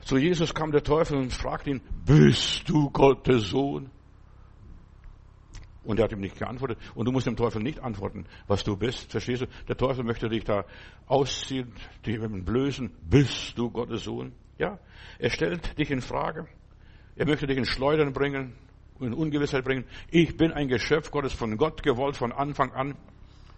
[0.00, 3.90] Zu Jesus kam der Teufel und fragte ihn, bist du Gottes Sohn?
[5.82, 6.78] Und er hat ihm nicht geantwortet.
[6.94, 9.10] Und du musst dem Teufel nicht antworten, was du bist.
[9.10, 9.46] Verstehst du?
[9.68, 10.64] Der Teufel möchte dich da
[11.06, 11.72] ausziehen,
[12.04, 12.90] dich blößen.
[13.08, 14.32] Bist du Gottes Sohn?
[14.58, 14.78] Ja.
[15.18, 16.48] Er stellt dich in Frage.
[17.16, 18.54] Er möchte dich in Schleudern bringen
[19.00, 19.84] in Ungewissheit bringen.
[20.10, 22.96] Ich bin ein Geschöpf Gottes von Gott gewollt von Anfang an.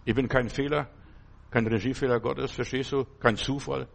[0.04, 0.88] Ich bin kein Fehler,
[1.50, 3.04] kein Regiefehler Gottes, verstehst du?
[3.20, 3.88] Kein Zufall.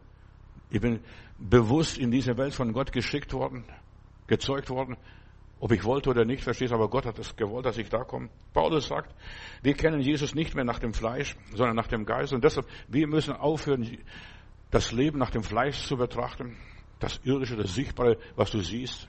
[0.69, 0.99] Ich bin
[1.37, 3.63] bewusst in diese Welt von Gott geschickt worden,
[4.27, 4.97] gezeugt worden.
[5.59, 8.03] Ob ich wollte oder nicht, verstehst du, aber Gott hat es gewollt, dass ich da
[8.03, 8.29] komme.
[8.53, 9.15] Paulus sagt,
[9.61, 12.33] wir kennen Jesus nicht mehr nach dem Fleisch, sondern nach dem Geist.
[12.33, 13.97] Und deshalb, wir müssen aufhören,
[14.71, 16.57] das Leben nach dem Fleisch zu betrachten.
[16.99, 19.07] Das irdische, das Sichtbare, was du siehst.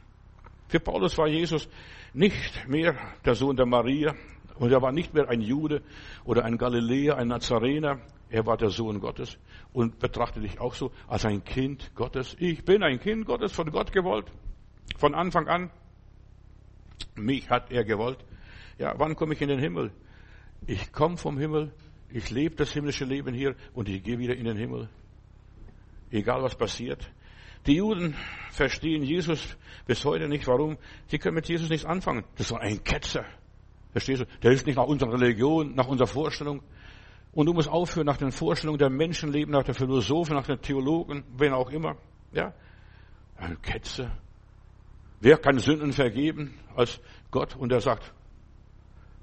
[0.75, 1.69] Für Paulus war Jesus
[2.15, 4.13] nicht mehr der Sohn der Maria
[4.57, 5.83] und er war nicht mehr ein Jude
[6.25, 8.01] oder ein Galiläer, ein Nazarener.
[8.29, 9.39] Er war der Sohn Gottes
[9.73, 12.35] und betrachtete dich auch so als ein Kind Gottes.
[12.41, 14.27] Ich bin ein Kind Gottes, von Gott gewollt.
[14.97, 15.71] Von Anfang an.
[17.15, 18.19] Mich hat er gewollt.
[18.77, 19.93] Ja, wann komme ich in den Himmel?
[20.67, 21.73] Ich komme vom Himmel.
[22.09, 24.89] Ich lebe das himmlische Leben hier und ich gehe wieder in den Himmel.
[26.11, 27.09] Egal was passiert.
[27.67, 28.15] Die Juden
[28.51, 30.47] verstehen Jesus bis heute nicht.
[30.47, 30.77] Warum?
[31.07, 32.25] Sie können mit Jesus nichts anfangen.
[32.37, 33.25] Das war ein Ketzer.
[33.93, 34.27] Verstehst du?
[34.43, 36.63] Der ist nicht nach unserer Religion, nach unserer Vorstellung.
[37.33, 40.61] Und du musst aufhören nach den Vorstellungen der Menschen leben, nach der Philosophen, nach den
[40.61, 41.97] Theologen, wen auch immer.
[42.33, 42.53] Ja?
[43.37, 44.11] Ein Ketzer.
[45.21, 47.01] Wer kann Sünden vergeben als
[47.31, 47.57] Gott?
[47.57, 48.13] Und er sagt,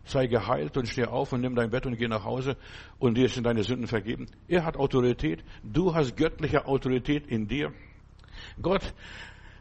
[0.04, 2.58] sei geheilt und steh auf und nimm dein Bett und geh nach Hause
[2.98, 4.28] und dir sind deine Sünden vergeben.
[4.48, 5.44] Er hat Autorität.
[5.64, 7.72] Du hast göttliche Autorität in dir.
[8.62, 8.94] Gott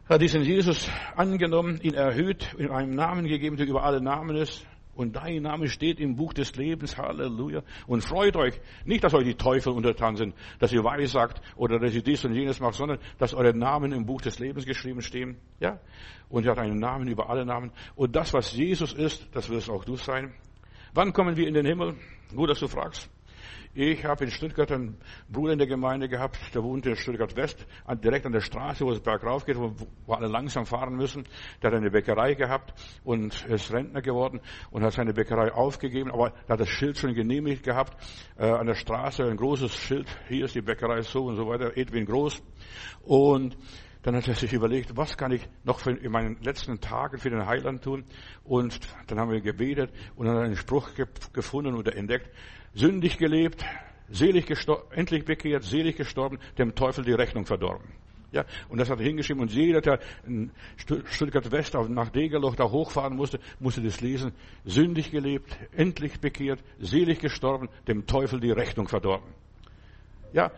[0.09, 4.66] hat diesen Jesus angenommen, ihn erhöht, ihm einen Namen gegeben, der über alle Namen ist.
[4.93, 6.99] Und dein Name steht im Buch des Lebens.
[6.99, 7.62] Halleluja.
[7.87, 8.61] Und freut euch.
[8.85, 12.35] Nicht, dass euch die Teufel untertan sind, dass ihr weissagt oder dass ihr dies und
[12.35, 15.38] jenes macht, sondern dass eure Namen im Buch des Lebens geschrieben stehen.
[15.61, 15.79] Ja?
[16.29, 17.73] Und ihr habt einen Namen über alle Namen.
[17.95, 20.35] Und das, was Jesus ist, das wirst auch du sein.
[20.93, 21.95] Wann kommen wir in den Himmel?
[22.35, 23.09] Gut, dass du fragst.
[23.72, 27.64] Ich habe in Stuttgart einen Bruder in der Gemeinde gehabt, der wohnte in Stuttgart West,
[28.02, 29.72] direkt an der Straße, wo es bergauf geht, wo,
[30.06, 31.22] wo alle langsam fahren müssen.
[31.62, 34.40] Der hat eine Bäckerei gehabt und ist Rentner geworden
[34.72, 37.96] und hat seine Bäckerei aufgegeben, aber er hat das Schild schon genehmigt gehabt,
[38.37, 41.76] äh, an der Straße, ein großes Schild, hier ist die Bäckerei so und so weiter,
[41.76, 42.42] Edwin Groß.
[43.04, 43.56] Und
[44.03, 47.31] dann hat er sich überlegt, was kann ich noch für in meinen letzten Tagen für
[47.31, 48.05] den Heiland tun?
[48.45, 50.91] Und dann haben wir gebetet und dann einen Spruch
[51.33, 52.31] gefunden oder entdeckt
[52.75, 53.65] sündig gelebt,
[54.09, 57.93] selig gestorben, endlich bekehrt, selig gestorben, dem Teufel die Rechnung verdorben.
[58.33, 62.71] Ja, und das hat er hingeschrieben und jeder, der in Stuttgart West nach Degerloch da
[62.71, 64.33] hochfahren musste, musste das lesen.
[64.65, 69.35] Sündig gelebt, endlich bekehrt, selig gestorben, dem Teufel die Rechnung verdorben.
[70.33, 70.53] Ja,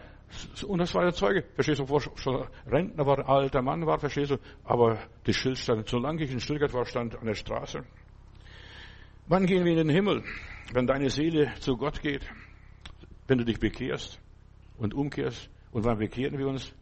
[0.66, 1.45] Und das war der Zeuge.
[1.55, 4.38] Verstehst du, wo schon Rentner war, alter Mann war, verstehst du?
[4.64, 7.85] Aber das Schild stand, solange ich in Stuttgart war, stand an der Straße.
[9.27, 10.25] Wann gehen wir in den Himmel?
[10.73, 12.23] Wenn deine Seele zu Gott geht,
[13.27, 14.21] wenn du dich bekehrst
[14.79, 15.49] und umkehrst.
[15.71, 16.73] Und wann bekehren wir uns?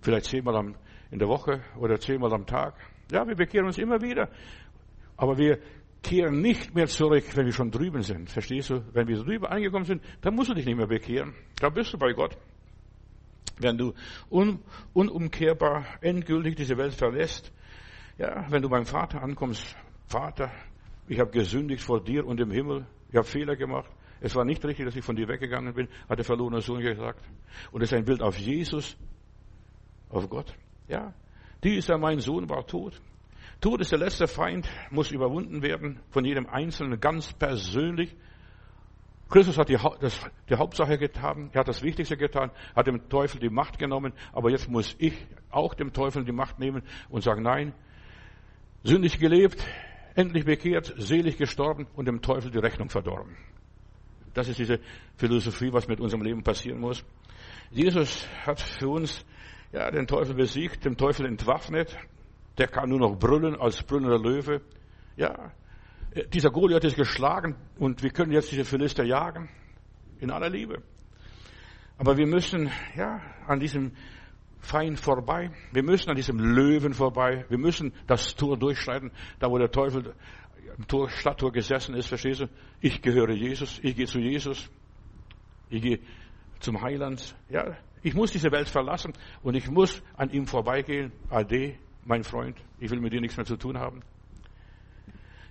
[0.00, 0.74] Vielleicht zehnmal
[1.10, 2.74] in der Woche oder zehnmal am Tag.
[3.10, 4.28] Ja, wir bekehren uns immer wieder.
[5.16, 5.58] Aber wir
[6.04, 8.30] kehren nicht mehr zurück, wenn wir schon drüben sind.
[8.30, 8.84] Verstehst du?
[8.92, 11.34] Wenn wir drüben angekommen sind, dann musst du dich nicht mehr bekehren.
[11.56, 12.36] Da bist du bei Gott.
[13.58, 13.94] Wenn du
[14.30, 14.60] un,
[14.92, 17.52] unumkehrbar, endgültig diese Welt verlässt,
[18.18, 20.52] ja, wenn du beim Vater ankommst, Vater,
[21.08, 23.90] ich habe gesündigt vor dir und im Himmel, ich habe Fehler gemacht.
[24.20, 27.20] Es war nicht richtig, dass ich von dir weggegangen bin, hat der verlorene Sohn gesagt.
[27.72, 28.96] Und es ist ein Bild auf Jesus,
[30.08, 30.54] auf Gott.
[30.88, 31.12] Ja,
[31.62, 33.00] dieser mein Sohn war tot.
[33.60, 38.14] Tod ist der letzte Feind, muss überwunden werden von jedem Einzelnen ganz persönlich.
[39.28, 43.40] Christus hat die, das, die Hauptsache getan, er hat das Wichtigste getan, hat dem Teufel
[43.40, 45.14] die Macht genommen, aber jetzt muss ich
[45.50, 47.74] auch dem Teufel die Macht nehmen und sagen, nein,
[48.82, 49.64] sündig gelebt,
[50.14, 53.36] endlich bekehrt, selig gestorben und dem Teufel die Rechnung verdorben.
[54.34, 54.80] Das ist diese
[55.16, 57.04] Philosophie, was mit unserem Leben passieren muss.
[57.70, 59.24] Jesus hat für uns
[59.72, 61.96] ja, den Teufel besiegt, den Teufel entwaffnet.
[62.58, 64.60] Der kann nur noch brüllen als brüllender Löwe.
[65.16, 65.52] Ja,
[66.32, 69.48] dieser Goliath ist geschlagen und wir können jetzt diese Philister jagen.
[70.20, 70.82] In aller Liebe.
[71.98, 73.92] Aber wir müssen, ja, an diesem
[74.60, 75.50] Feind vorbei.
[75.72, 77.44] Wir müssen an diesem Löwen vorbei.
[77.48, 80.14] Wir müssen das Tor durchschreiten, da wo der Teufel
[80.78, 82.48] im Tor, Stadttor gesessen ist, verstehst du?
[82.80, 84.68] Ich gehöre Jesus, ich gehe zu Jesus,
[85.68, 86.00] ich gehe
[86.60, 87.36] zum Heiland.
[87.48, 89.12] Ja, ich muss diese Welt verlassen
[89.42, 91.12] und ich muss an ihm vorbeigehen.
[91.30, 94.02] Ade, mein Freund, ich will mit dir nichts mehr zu tun haben.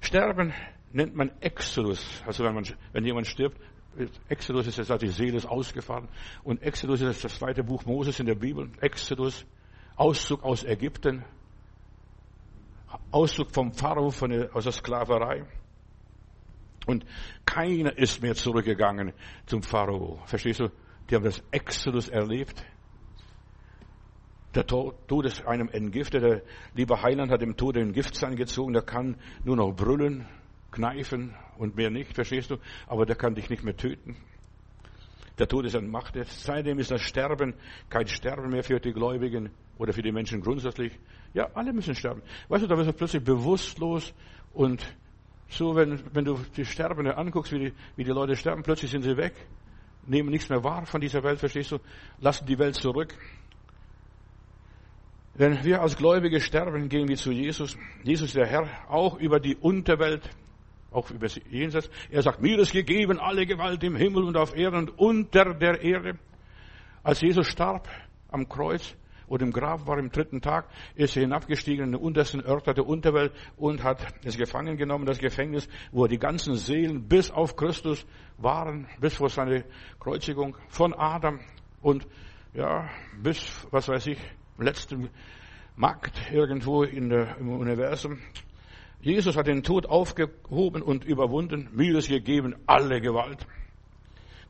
[0.01, 0.53] Sterben
[0.91, 2.23] nennt man Exodus.
[2.25, 3.59] Also wenn, man, wenn jemand stirbt,
[4.27, 6.07] Exodus ist jetzt, die Seele ist ausgefahren.
[6.43, 8.69] Und Exodus ist das zweite Buch Moses in der Bibel.
[8.81, 9.45] Exodus,
[9.95, 11.23] Auszug aus Ägypten.
[13.11, 15.45] Auszug vom Pharao von der, aus der Sklaverei.
[16.85, 17.05] Und
[17.45, 19.13] keiner ist mehr zurückgegangen
[19.45, 20.19] zum Pharao.
[20.25, 20.69] Verstehst du?
[21.09, 22.65] Die haben das Exodus erlebt.
[24.55, 26.23] Der Tod ist einem entgiftet.
[26.23, 26.41] Der
[26.75, 28.73] liebe Heiland hat dem Tod den Giftzahn gezogen.
[28.73, 30.27] Der kann nur noch brüllen,
[30.71, 32.57] kneifen und mehr nicht, verstehst du?
[32.87, 34.15] Aber der kann dich nicht mehr töten.
[35.39, 36.15] Der Tod ist an Macht.
[36.25, 37.55] Seitdem ist das Sterben
[37.89, 40.99] kein Sterben mehr für die Gläubigen oder für die Menschen grundsätzlich.
[41.33, 42.21] Ja, alle müssen sterben.
[42.49, 44.13] Weißt du, da wirst du plötzlich bewusstlos
[44.53, 44.85] und
[45.49, 49.01] so, wenn, wenn du die Sterbenden anguckst, wie die, wie die Leute sterben, plötzlich sind
[49.01, 49.33] sie weg,
[50.05, 51.79] nehmen nichts mehr wahr von dieser Welt, verstehst du?
[52.19, 53.15] Lassen die Welt zurück.
[55.35, 57.75] Wenn wir als Gläubige sterben, gehen wir zu Jesus.
[58.03, 60.29] Jesus der Herr, auch über die Unterwelt,
[60.91, 61.89] auch über Jenseits.
[62.11, 65.81] Er sagt, mir ist gegeben alle Gewalt im Himmel und auf Erden und unter der
[65.81, 66.19] Erde.
[67.01, 67.87] Als Jesus starb
[68.29, 72.45] am Kreuz oder im Grab war im dritten Tag, ist er hinabgestiegen in den untersten
[72.45, 77.31] Örter der Unterwelt und hat es gefangen genommen, das Gefängnis, wo die ganzen Seelen bis
[77.31, 78.05] auf Christus
[78.37, 79.65] waren, bis vor seine
[79.99, 81.39] Kreuzigung von Adam
[81.81, 82.05] und
[82.53, 82.87] ja,
[83.19, 84.19] bis, was weiß ich,
[84.57, 85.09] letzten
[85.75, 88.19] Markt irgendwo in der, im Universum.
[89.01, 93.45] Jesus hat den Tod aufgehoben und überwunden, mir ist gegeben alle Gewalt.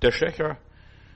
[0.02, 0.58] Der Schächer,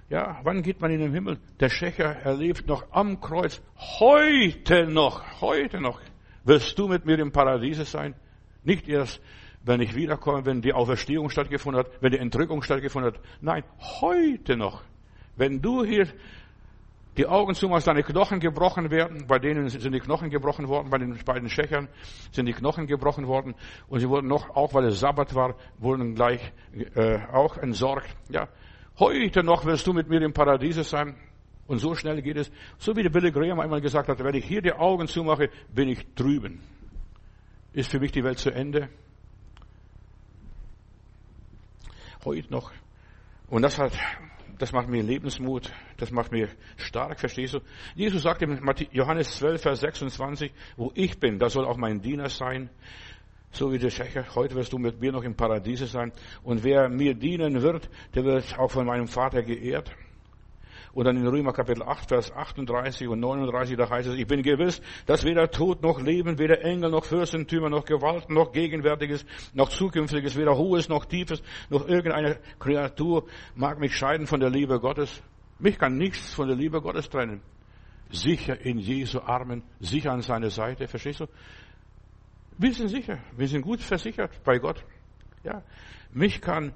[0.09, 1.37] ja, wann geht man in den Himmel?
[1.59, 3.61] Der Schächer erlebt noch am Kreuz,
[3.99, 5.99] heute noch, heute noch,
[6.45, 8.15] wirst du mit mir im Paradiese sein.
[8.63, 9.21] Nicht erst,
[9.63, 13.21] wenn ich wiederkomme, wenn die Auferstehung stattgefunden hat, wenn die Entrückung stattgefunden hat.
[13.41, 13.63] Nein,
[14.01, 14.81] heute noch.
[15.35, 16.07] Wenn du hier
[17.17, 19.25] die Augen zumachst, deine Knochen gebrochen werden.
[19.27, 21.89] Bei denen sind die Knochen gebrochen worden, bei den beiden Schächern
[22.31, 23.55] sind die Knochen gebrochen worden.
[23.87, 26.53] Und sie wurden noch, auch weil es Sabbat war, wurden gleich
[26.95, 28.15] äh, auch entsorgt.
[28.29, 28.47] Ja,
[28.99, 31.15] heute noch wirst du mit mir im Paradiese sein.
[31.65, 32.51] Und so schnell geht es.
[32.77, 35.89] So wie der Billy Graham einmal gesagt hat, wenn ich hier die Augen zumache, bin
[35.89, 36.61] ich drüben.
[37.73, 38.89] Ist für mich die Welt zu Ende.
[42.23, 42.71] Heute noch.
[43.49, 43.91] Und das hat
[44.59, 47.59] das macht mir Lebensmut, das macht mir stark, verstehst du?
[47.95, 48.59] Jesus sagt in
[48.91, 52.69] Johannes 12, Vers 26, wo ich bin, da soll auch mein Diener sein.
[53.51, 56.11] So wie der Schächer, heute wirst du mit mir noch im Paradiese sein.
[56.43, 59.95] Und wer mir dienen wird, der wird auch von meinem Vater geehrt.
[60.97, 64.41] Und dann in Römer Kapitel 8, Vers 38 und 39, da heißt es, ich bin
[64.41, 69.69] gewiss, dass weder Tod noch Leben, weder Engel noch Fürstentümer noch Gewalt noch Gegenwärtiges noch
[69.69, 75.21] Zukünftiges, weder Hohes noch Tiefes noch irgendeine Kreatur mag mich scheiden von der Liebe Gottes.
[75.59, 77.41] Mich kann nichts von der Liebe Gottes trennen.
[78.09, 81.27] Sicher in Jesu Armen, sicher an seiner Seite, verstehst du?
[82.57, 84.83] Wir sind sicher, wir sind gut versichert bei Gott.
[85.43, 85.61] Ja,
[86.11, 86.73] mich kann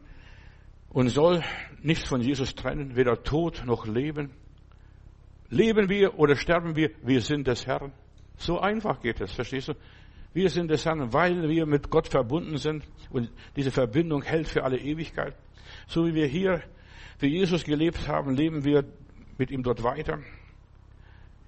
[0.93, 1.43] und soll
[1.81, 4.31] nichts von Jesus trennen, weder Tod noch Leben.
[5.49, 7.91] Leben wir oder sterben wir, wir sind des Herrn.
[8.37, 9.73] So einfach geht es, verstehst du?
[10.33, 14.63] Wir sind des Herrn, weil wir mit Gott verbunden sind und diese Verbindung hält für
[14.63, 15.35] alle Ewigkeit.
[15.87, 16.61] So wie wir hier
[17.17, 18.85] für Jesus gelebt haben, leben wir
[19.37, 20.19] mit ihm dort weiter.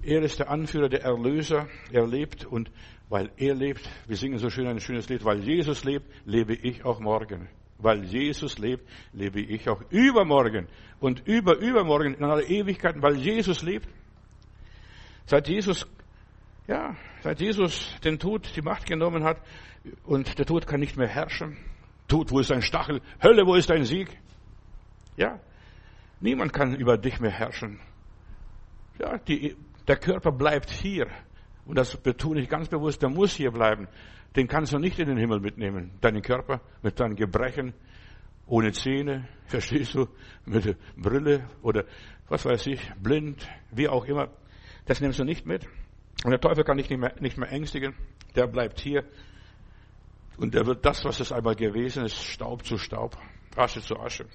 [0.02, 1.68] Er ist der Anführer, der Erlöser.
[1.92, 2.72] Er lebt und
[3.10, 6.84] weil er lebt, wir singen so schön ein schönes Lied, weil Jesus lebt, lebe ich
[6.84, 7.48] auch morgen.
[7.84, 10.68] Weil Jesus lebt, lebe ich auch übermorgen
[11.00, 13.88] und über übermorgen in aller Ewigkeit, weil Jesus lebt.
[15.26, 15.86] Seit Jesus,
[16.68, 19.42] ja, seit Jesus den Tod die Macht genommen hat
[20.06, 21.58] und der Tod kann nicht mehr herrschen.
[22.08, 23.02] Tod, wo ist dein Stachel?
[23.22, 24.08] Hölle, wo ist dein Sieg?
[25.18, 25.40] Ja,
[26.20, 27.80] niemand kann über dich mehr herrschen.
[29.00, 29.56] Ja, die,
[29.88, 31.08] der Körper bleibt hier.
[31.66, 33.88] Und das betone ich ganz bewusst, der muss hier bleiben.
[34.36, 35.92] Den kannst du nicht in den Himmel mitnehmen.
[36.02, 37.74] Deinen Körper mit deinen Gebrechen,
[38.48, 40.08] ohne Zähne, verstehst du,
[40.46, 41.86] mit Brille oder
[42.30, 44.30] was weiß ich, blind, wie auch immer.
[44.86, 45.66] Das nimmst du nicht mit.
[46.24, 47.94] Und der Teufel kann dich nicht mehr, nicht mehr ängstigen.
[48.36, 49.04] Der bleibt hier.
[50.38, 53.18] Und der wird das, was es einmal gewesen ist, Staub zu Staub,
[53.56, 54.26] Asche zu Asche.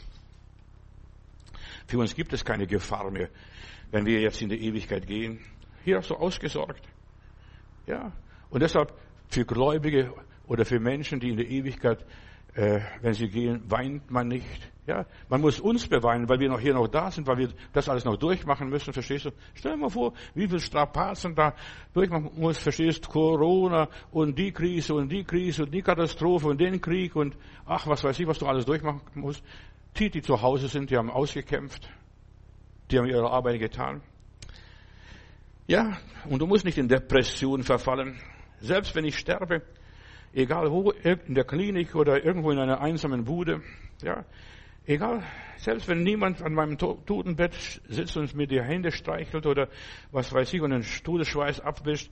[1.86, 3.30] Für uns gibt es keine Gefahr mehr,
[3.90, 5.40] wenn wir jetzt in die Ewigkeit gehen.
[5.84, 6.86] Hier hast du ausgesorgt.
[7.86, 8.12] Ja.
[8.50, 8.92] Und deshalb
[9.28, 10.12] für Gläubige
[10.46, 12.04] oder für Menschen, die in der Ewigkeit,
[12.54, 14.72] äh, wenn sie gehen, weint man nicht.
[14.86, 17.90] Ja, man muss uns beweinen, weil wir noch hier noch da sind, weil wir das
[17.90, 19.30] alles noch durchmachen müssen, verstehst du?
[19.52, 21.54] Stell dir mal vor, wie viel Strapazen da
[21.92, 23.10] durchmachen muss, verstehst du?
[23.10, 27.36] Corona und die Krise und die Krise und die Katastrophe und den Krieg und
[27.66, 29.44] ach, was weiß ich, was du alles durchmachen musst.
[29.98, 31.90] Die, die zu Hause sind, die haben ausgekämpft.
[32.90, 34.00] Die haben ihre Arbeit getan.
[35.66, 35.98] Ja,
[36.30, 38.18] und du musst nicht in Depression verfallen.
[38.60, 39.62] Selbst wenn ich sterbe,
[40.32, 43.62] egal wo, in der Klinik oder irgendwo in einer einsamen Bude,
[44.02, 44.24] ja,
[44.86, 45.22] egal,
[45.56, 47.54] selbst wenn niemand an meinem Totenbett
[47.88, 49.68] sitzt und mir die Hände streichelt oder
[50.10, 52.10] was weiß ich und den Todesschweiß abwischt,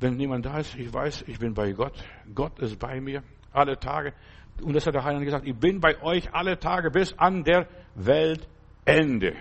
[0.00, 1.94] wenn niemand da ist, ich weiß, ich bin bei Gott.
[2.34, 3.22] Gott ist bei mir
[3.52, 4.12] alle Tage.
[4.62, 7.68] Und das hat der Heiland gesagt, ich bin bei euch alle Tage bis an der
[7.94, 9.34] Weltende.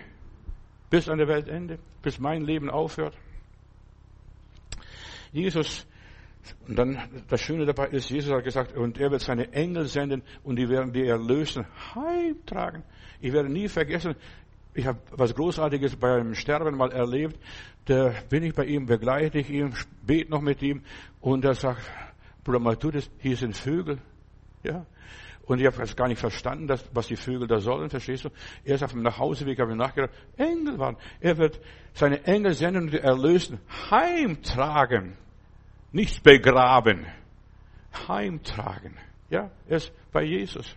[0.89, 3.17] Bis an der Weltende, bis mein Leben aufhört.
[5.31, 5.87] Jesus,
[6.67, 10.23] und dann das Schöne dabei ist, Jesus hat gesagt, und er wird seine Engel senden
[10.43, 12.83] und die werden die Erlösen heimtragen.
[13.21, 14.15] Ich werde nie vergessen,
[14.73, 17.39] ich habe was Großartiges beim Sterben mal erlebt.
[17.85, 19.73] Da bin ich bei ihm, begleite ich ihn,
[20.05, 20.83] bete noch mit ihm
[21.21, 21.81] und er sagt,
[22.43, 23.99] Bruder Maltudis, hier sind Vögel.
[24.63, 24.85] Ja,
[25.45, 28.29] und ich habe das gar nicht verstanden, dass, was die Vögel da sollen, verstehst du?
[28.63, 30.97] Erst auf dem Nachhauseweg habe ich nachgedacht, Engel waren.
[31.19, 31.59] Er wird
[31.93, 33.59] seine Engel senden und erlösen,
[33.91, 35.17] heimtragen.
[35.93, 37.05] Nicht begraben.
[38.07, 38.97] Heimtragen.
[39.29, 40.75] Ja, er ist bei Jesus.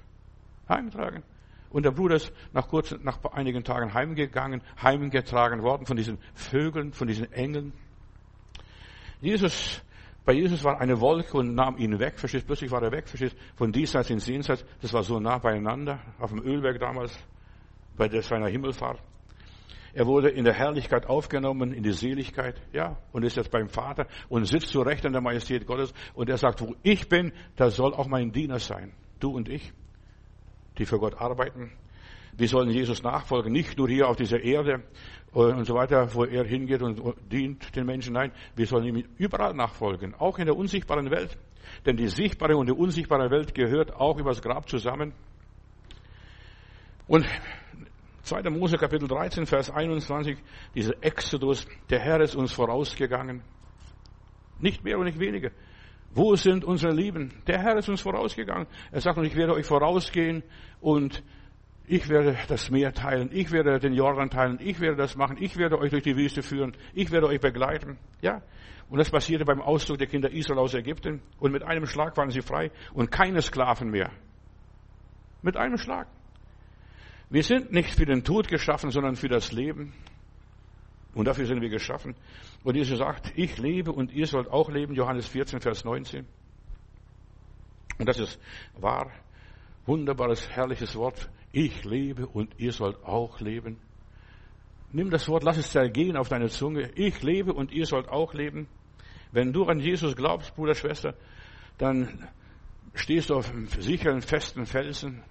[0.69, 1.25] Heimtragen.
[1.71, 6.93] Und der Bruder ist nach kurzen, nach einigen Tagen heimgegangen, heimgetragen worden von diesen Vögeln,
[6.93, 7.73] von diesen Engeln.
[9.21, 9.83] Jesus
[10.27, 13.37] bei Jesus war eine Wolke und nahm ihn weg, verstehst Plötzlich war er weg, verstehst
[13.55, 14.65] Von diesseits ins Jenseits.
[14.83, 17.17] Das war so nah beieinander, auf dem Ölberg damals,
[17.97, 19.01] bei seiner Himmelfahrt.
[19.97, 24.07] Er wurde in der Herrlichkeit aufgenommen, in die Seligkeit, ja, und ist jetzt beim Vater
[24.29, 25.95] und sitzt zu Recht an der Majestät Gottes.
[26.13, 28.93] Und er sagt, wo ich bin, da soll auch mein Diener sein.
[29.21, 29.73] Du und ich,
[30.77, 31.73] die für Gott arbeiten.
[32.37, 34.83] Wir sollen Jesus nachfolgen, nicht nur hier auf dieser Erde,
[35.33, 37.01] und so weiter, wo er hingeht und
[37.33, 38.13] dient den Menschen.
[38.13, 41.39] Nein, wir sollen ihm überall nachfolgen, auch in der unsichtbaren Welt.
[41.87, 45.15] Denn die sichtbare und die unsichtbare Welt gehört auch übers Grab zusammen.
[47.09, 47.25] Und
[48.27, 48.51] 2.
[48.51, 50.37] Mose Kapitel 13, Vers 21,
[50.75, 53.43] dieser Exodus, der Herr ist uns vorausgegangen.
[54.59, 55.51] Nicht mehr und nicht weniger.
[56.11, 57.43] Wo sind unsere Lieben?
[57.47, 58.67] Der Herr ist uns vorausgegangen.
[58.91, 60.43] Er sagt, und ich werde euch vorausgehen
[60.81, 61.23] und
[61.87, 65.57] ich werde das Meer teilen, ich werde den Jordan teilen, ich werde das machen, ich
[65.57, 67.99] werde euch durch die Wüste führen, ich werde euch begleiten.
[68.21, 68.43] Ja?
[68.89, 71.23] Und das passierte beim Auszug der Kinder Israel aus Ägypten.
[71.39, 74.11] Und mit einem Schlag waren sie frei und keine Sklaven mehr.
[75.43, 76.09] Mit einem Schlag.
[77.29, 79.93] Wir sind nicht für den Tod geschaffen, sondern für das Leben.
[81.15, 82.15] Und dafür sind wir geschaffen.
[82.63, 84.95] Und Jesus sagt, ich lebe und ihr sollt auch leben.
[84.95, 86.27] Johannes 14, Vers 19.
[87.99, 88.39] Und das ist
[88.79, 89.11] wahr.
[89.87, 91.31] Wunderbares, herrliches Wort.
[91.53, 93.79] Ich lebe und ihr sollt auch leben.
[94.93, 96.91] Nimm das Wort, lass es zergehen auf deine Zunge.
[96.95, 98.69] Ich lebe und ihr sollt auch leben.
[99.33, 101.15] Wenn du an Jesus glaubst, Bruder, Schwester,
[101.79, 102.29] dann
[102.95, 105.23] stehst du auf einem sicheren, festen Felsen.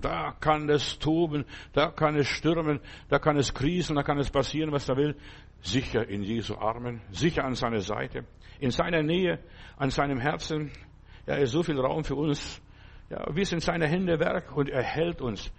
[0.00, 4.30] Da kann es toben, da kann es stürmen, da kann es krisen, da kann es
[4.30, 5.16] passieren, was da will.
[5.62, 8.24] Sicher in Jesu Armen, sicher an seiner Seite,
[8.60, 9.38] in seiner Nähe,
[9.76, 10.70] an seinem Herzen.
[11.26, 12.62] Er ist so viel Raum für uns,
[13.10, 15.52] ja, wir sind seine Hände Werk und er hält uns.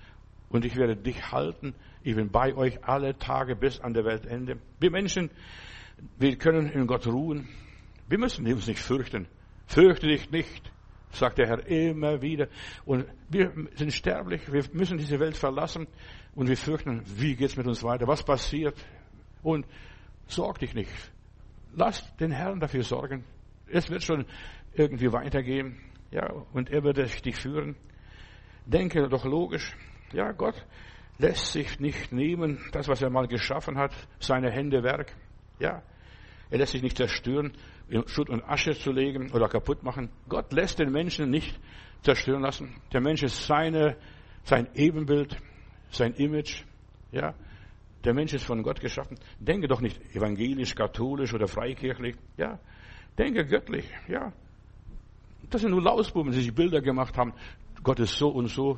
[0.49, 1.75] Und ich werde dich halten.
[2.01, 4.57] Ich bin bei euch alle Tage bis an der Weltende.
[4.79, 5.29] Wir Menschen,
[6.17, 7.47] wir können in Gott ruhen.
[8.07, 9.27] Wir müssen uns nicht fürchten.
[9.67, 10.71] Fürchte dich nicht,
[11.11, 12.47] sagt der Herr immer wieder.
[12.85, 14.51] Und wir sind sterblich.
[14.51, 15.87] Wir müssen diese Welt verlassen.
[16.35, 18.07] Und wir fürchten, wie geht's mit uns weiter?
[18.07, 18.75] Was passiert?
[19.43, 19.65] Und
[20.27, 20.91] sorg dich nicht.
[21.73, 23.23] Lass den Herrn dafür sorgen.
[23.67, 24.25] Es wird schon
[24.73, 25.77] irgendwie weitergehen.
[26.11, 27.75] Ja, und er wird dich führen.
[28.65, 29.75] Denke doch logisch.
[30.13, 30.65] Ja, Gott
[31.17, 35.15] lässt sich nicht nehmen, das, was er mal geschaffen hat, seine Hände Werk.
[35.59, 35.83] Ja,
[36.51, 37.53] er lässt sich nicht zerstören,
[37.87, 40.09] in Schutt und Asche zu legen oder kaputt machen.
[40.27, 41.57] Gott lässt den Menschen nicht
[42.01, 42.75] zerstören lassen.
[42.93, 43.95] Der Mensch ist seine,
[44.43, 45.37] sein Ebenbild,
[45.89, 46.63] sein Image.
[47.11, 47.33] Ja,
[48.03, 49.17] der Mensch ist von Gott geschaffen.
[49.39, 52.15] Denke doch nicht evangelisch, katholisch oder freikirchlich.
[52.37, 52.59] Ja,
[53.17, 53.89] denke göttlich.
[54.07, 54.33] Ja,
[55.49, 57.33] das sind nur Lausbuben, die sich Bilder gemacht haben.
[57.83, 58.77] Gott ist so und so.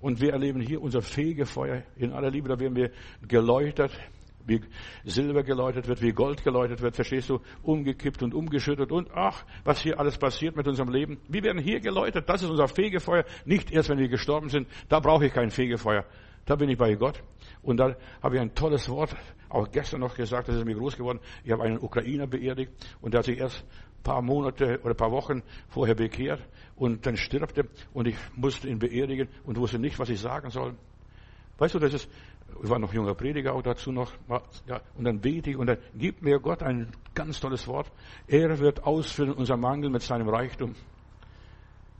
[0.00, 2.48] Und wir erleben hier unser Fegefeuer in aller Liebe.
[2.48, 2.90] Da werden wir
[3.26, 3.92] geläutert,
[4.46, 4.60] wie
[5.04, 7.40] Silber geläutert wird, wie Gold geläutert wird, verstehst du?
[7.62, 11.18] Umgekippt und umgeschüttet und ach, was hier alles passiert mit unserem Leben.
[11.28, 12.28] Wir werden hier geläutert.
[12.28, 13.24] Das ist unser Fegefeuer.
[13.44, 14.68] Nicht erst, wenn wir gestorben sind.
[14.88, 16.04] Da brauche ich kein Fegefeuer.
[16.46, 17.22] Da bin ich bei Gott.
[17.62, 19.14] Und da habe ich ein tolles Wort,
[19.48, 21.20] auch gestern noch gesagt, das ist mir groß geworden.
[21.44, 23.64] Ich habe einen Ukrainer beerdigt und der hat sich erst
[24.02, 26.40] paar Monate oder paar Wochen vorher bekehrt
[26.76, 30.50] und dann stirbt er und ich musste ihn beerdigen und wusste nicht, was ich sagen
[30.50, 30.74] soll.
[31.58, 32.10] Weißt du, das ist,
[32.62, 34.12] ich war noch junger Prediger auch dazu noch,
[34.66, 37.90] ja, und dann bete ich und dann gibt mir Gott ein ganz tolles Wort.
[38.26, 40.74] Er wird ausfüllen unser Mangel mit seinem Reichtum.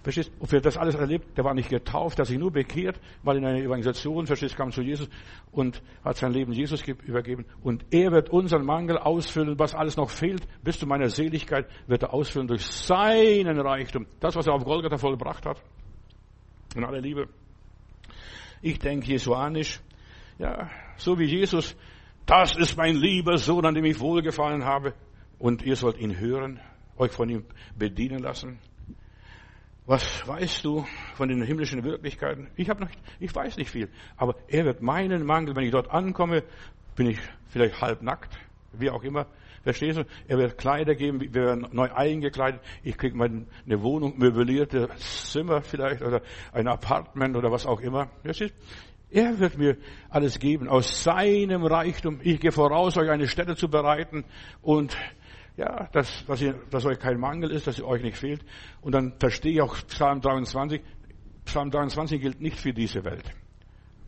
[0.02, 0.32] Verstehst?
[0.38, 3.44] Und wer das alles erlebt, der war nicht getauft, der sich nur bekehrt, weil in
[3.44, 5.10] einer Evangelisation, verstehst, kam zu Jesus
[5.52, 7.44] und hat sein Leben Jesus übergeben.
[7.62, 12.02] Und er wird unseren Mangel ausfüllen, was alles noch fehlt, bis zu meiner Seligkeit, wird
[12.02, 14.06] er ausfüllen durch seinen Reichtum.
[14.20, 15.62] Das, was er auf Golgatha vollbracht hat.
[16.74, 17.28] In aller Liebe.
[18.62, 19.80] Ich denke jesuanisch,
[20.40, 21.76] ja, so wie Jesus,
[22.24, 24.94] das ist mein lieber Sohn, an dem ich wohlgefallen habe.
[25.38, 26.60] Und ihr sollt ihn hören,
[26.96, 27.44] euch von ihm
[27.76, 28.58] bedienen lassen.
[29.84, 32.48] Was weißt du von den himmlischen Wirklichkeiten?
[32.56, 33.88] Ich habe noch, ich weiß nicht viel.
[34.16, 36.42] Aber er wird meinen Mangel, wenn ich dort ankomme,
[36.96, 37.18] bin ich
[37.48, 38.38] vielleicht halb nackt,
[38.72, 39.26] wie auch immer.
[39.62, 40.04] Verstehst du?
[40.26, 42.62] Er wird Kleider geben, wir werden neu eingekleidet.
[42.82, 46.22] Ich kriege mal eine Wohnung, möblierte Zimmer vielleicht oder
[46.52, 48.08] ein Apartment oder was auch immer.
[48.22, 48.54] Verstehst?
[49.10, 49.76] Er wird mir
[50.08, 52.20] alles geben aus seinem Reichtum.
[52.22, 54.24] Ich gehe voraus, euch eine Stätte zu bereiten
[54.62, 54.96] und
[55.56, 58.44] ja, dass, dass, ihr, dass euch kein Mangel ist, dass ihr euch nicht fehlt.
[58.80, 60.80] Und dann verstehe ich auch Psalm 23.
[61.44, 63.24] Psalm 23 gilt nicht für diese Welt.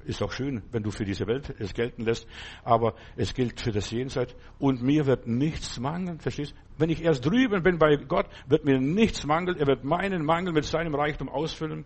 [0.04, 2.26] Ist auch schön, wenn du für diese Welt es gelten lässt,
[2.64, 4.34] aber es gilt für das Jenseits.
[4.58, 6.54] Und mir wird nichts mangeln, verstehst?
[6.78, 9.58] Wenn ich erst drüben bin bei Gott, wird mir nichts mangeln.
[9.58, 11.84] Er wird meinen Mangel mit seinem Reichtum ausfüllen.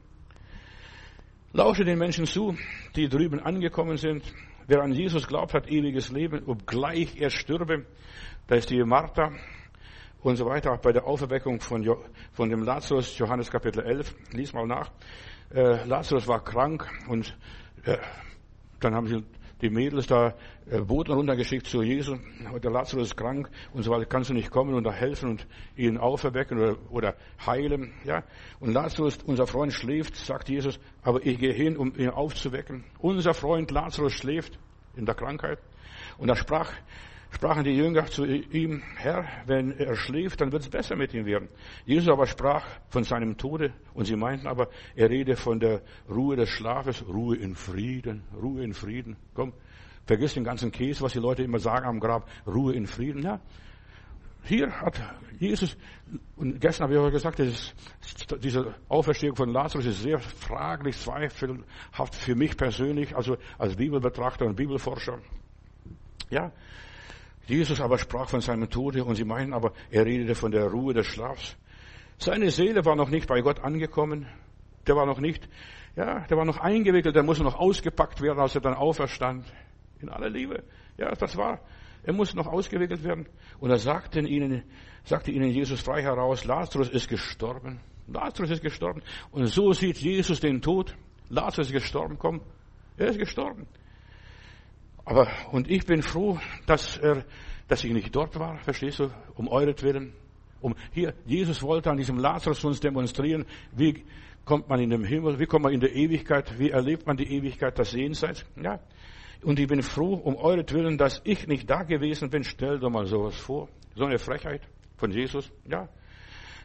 [1.53, 2.57] Lausche den Menschen zu,
[2.97, 4.22] die drüben angekommen sind.
[4.66, 7.86] Wer an Jesus glaubt, hat ewiges Leben, obgleich er stürbe.
[8.47, 9.32] Da ist die Martha
[10.22, 10.72] und so weiter.
[10.72, 14.90] Auch bei der Auferweckung von, jo von dem Lazarus, Johannes Kapitel 11, lies mal nach.
[15.55, 17.36] Äh, Lazarus war krank und
[17.84, 17.99] äh,
[18.80, 19.24] dann haben sie
[19.61, 20.34] die Mädels da
[20.70, 22.18] äh, Boten runtergeschickt zu Jesus.
[22.62, 24.07] Der Lazarus ist krank und so weiter.
[24.07, 25.46] Kannst du nicht kommen und da helfen und
[25.76, 27.92] ihn auferwecken oder, oder heilen?
[28.04, 28.22] Ja.
[28.61, 32.84] Und Lazarus, unser Freund schläft, sagt Jesus, aber ich gehe hin, um ihn aufzuwecken.
[32.98, 34.59] Unser Freund Lazarus schläft
[34.96, 35.59] in der Krankheit.
[36.18, 36.72] Und da sprach
[37.30, 41.26] sprachen die Jünger zu ihm, Herr, wenn er schläft, dann wird es besser mit ihm
[41.26, 41.48] werden.
[41.84, 46.36] Jesus aber sprach von seinem Tode und sie meinten aber, er rede von der Ruhe
[46.36, 49.16] des Schlafes, Ruhe in Frieden, Ruhe in Frieden.
[49.34, 49.52] Komm,
[50.06, 53.22] vergiss den ganzen Käse, was die Leute immer sagen am Grab, Ruhe in Frieden.
[53.22, 53.40] Ja,
[54.42, 55.00] hier hat
[55.38, 55.76] Jesus,
[56.36, 57.74] und gestern habe ich auch gesagt, ist,
[58.42, 64.54] diese Auferstehung von Lazarus ist sehr fraglich, zweifelhaft für mich persönlich, also als Bibelbetrachter und
[64.54, 65.18] Bibelforscher.
[66.30, 66.52] Ja,
[67.47, 70.94] Jesus aber sprach von seinem Tode und sie meinen aber, er redete von der Ruhe
[70.94, 71.57] des Schlafs.
[72.18, 74.26] Seine Seele war noch nicht bei Gott angekommen.
[74.86, 75.49] Der war noch nicht,
[75.97, 79.44] ja, der war noch eingewickelt, der muss noch ausgepackt werden, als er dann auferstand.
[80.01, 80.64] In aller Liebe.
[80.99, 81.61] Ja, das war,
[82.03, 83.26] er muss noch ausgewickelt werden.
[83.59, 84.62] Und er sagte ihnen,
[85.05, 87.80] sagte ihnen Jesus frei heraus, Lazarus ist gestorben.
[88.09, 89.03] Lazarus ist gestorben.
[89.30, 90.97] Und so sieht Jesus den Tod.
[91.28, 92.40] Lazarus ist gestorben, komm.
[92.97, 93.66] Er ist gestorben.
[95.07, 97.24] Aber, und ich bin froh, dass er,
[97.68, 100.12] dass ich nicht dort war, verstehst du, um euretwillen.
[100.61, 104.04] Um, hier, Jesus wollte an diesem Lazarus uns demonstrieren, wie
[104.44, 107.32] kommt man in den Himmel, wie kommt man in der Ewigkeit, wie erlebt man die
[107.32, 108.80] Ewigkeit, das Jenseits, ja.
[109.42, 112.42] Und ich bin froh, um euretwillen, dass ich nicht da gewesen bin.
[112.42, 113.68] Stell dir mal sowas vor.
[113.94, 114.62] So eine Frechheit
[114.96, 115.88] von Jesus, ja.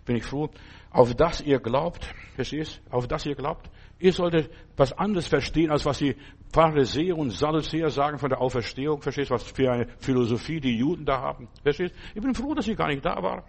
[0.05, 0.49] bin ich froh,
[0.89, 2.81] auf das ihr glaubt, verstehst?
[2.89, 3.69] Auf das ihr glaubt.
[3.99, 6.15] Ihr solltet was anderes verstehen, als was die
[6.53, 9.01] Pharisäer und Sadduzäer sagen von der Auferstehung.
[9.01, 9.31] Verstehst?
[9.31, 11.47] Was für eine Philosophie die Juden da haben.
[11.63, 11.95] Verstehst?
[12.13, 13.45] Ich bin froh, dass sie gar nicht da war.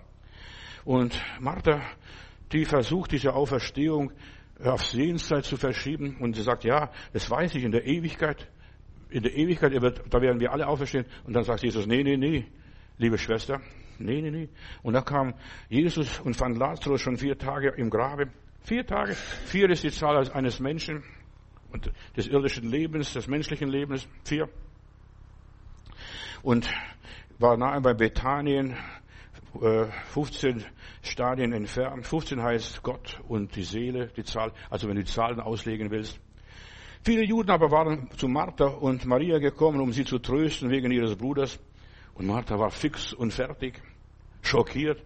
[0.85, 1.81] Und Martha,
[2.53, 4.13] die versucht, diese Auferstehung
[4.63, 6.17] aufs Jenseits zu verschieben.
[6.21, 8.49] Und sie sagt, ja, das weiß ich in der Ewigkeit.
[9.11, 11.07] In der Ewigkeit, da werden wir alle auferstehen.
[11.25, 12.47] Und dann sagt Jesus, nee, nee, nee,
[12.99, 13.61] liebe Schwester,
[13.99, 14.49] nee, nee, nee.
[14.83, 15.35] Und dann kam
[15.69, 18.31] Jesus und fand Lazarus schon vier Tage im Grabe.
[18.63, 19.15] Vier Tage.
[19.15, 21.03] Vier ist die Zahl eines Menschen
[21.73, 24.07] und des irdischen Lebens, des menschlichen Lebens.
[24.25, 24.49] Vier.
[26.43, 26.69] Und
[27.39, 28.77] war nahe bei Bethanien,
[30.13, 30.63] 15 äh,
[31.03, 32.07] Stadien entfernt.
[32.07, 36.19] 15 heißt Gott und die Seele, die Zahl, also wenn du die Zahlen auslegen willst.
[37.05, 41.17] Viele Juden aber waren zu Martha und Maria gekommen, um sie zu trösten wegen ihres
[41.17, 41.59] Bruders.
[42.15, 43.83] Und Martha war fix und fertig,
[44.43, 45.03] schockiert.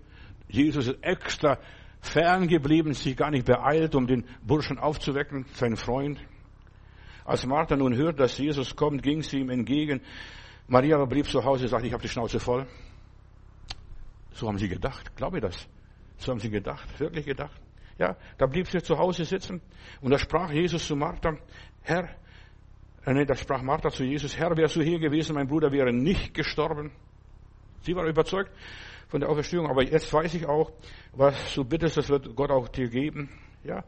[0.48, 1.58] Jesus ist extra
[2.00, 6.20] fern geblieben, sich gar nicht beeilt, um den Burschen aufzuwecken, seinen Freund.
[7.26, 10.00] Als Martha nun hört, dass Jesus kommt, ging sie ihm entgegen.
[10.68, 12.66] Maria blieb zu Hause, sagte, ich habe die Schnauze voll.
[14.32, 15.68] So haben sie gedacht, glaube das.
[16.18, 17.60] So haben sie gedacht, wirklich gedacht.
[17.98, 19.60] Ja, da blieb sie zu Hause sitzen
[20.02, 21.36] und da sprach Jesus zu Martha,
[21.82, 22.10] Herr,
[23.04, 25.92] äh, nee, da sprach Martha zu Jesus, Herr, wärst du hier gewesen, mein Bruder wäre
[25.92, 26.92] nicht gestorben.
[27.80, 28.52] Sie war überzeugt
[29.08, 30.70] von der Auferstehung, aber jetzt weiß ich auch,
[31.12, 33.30] was du bittest, das wird Gott auch dir geben.
[33.64, 33.82] Ja,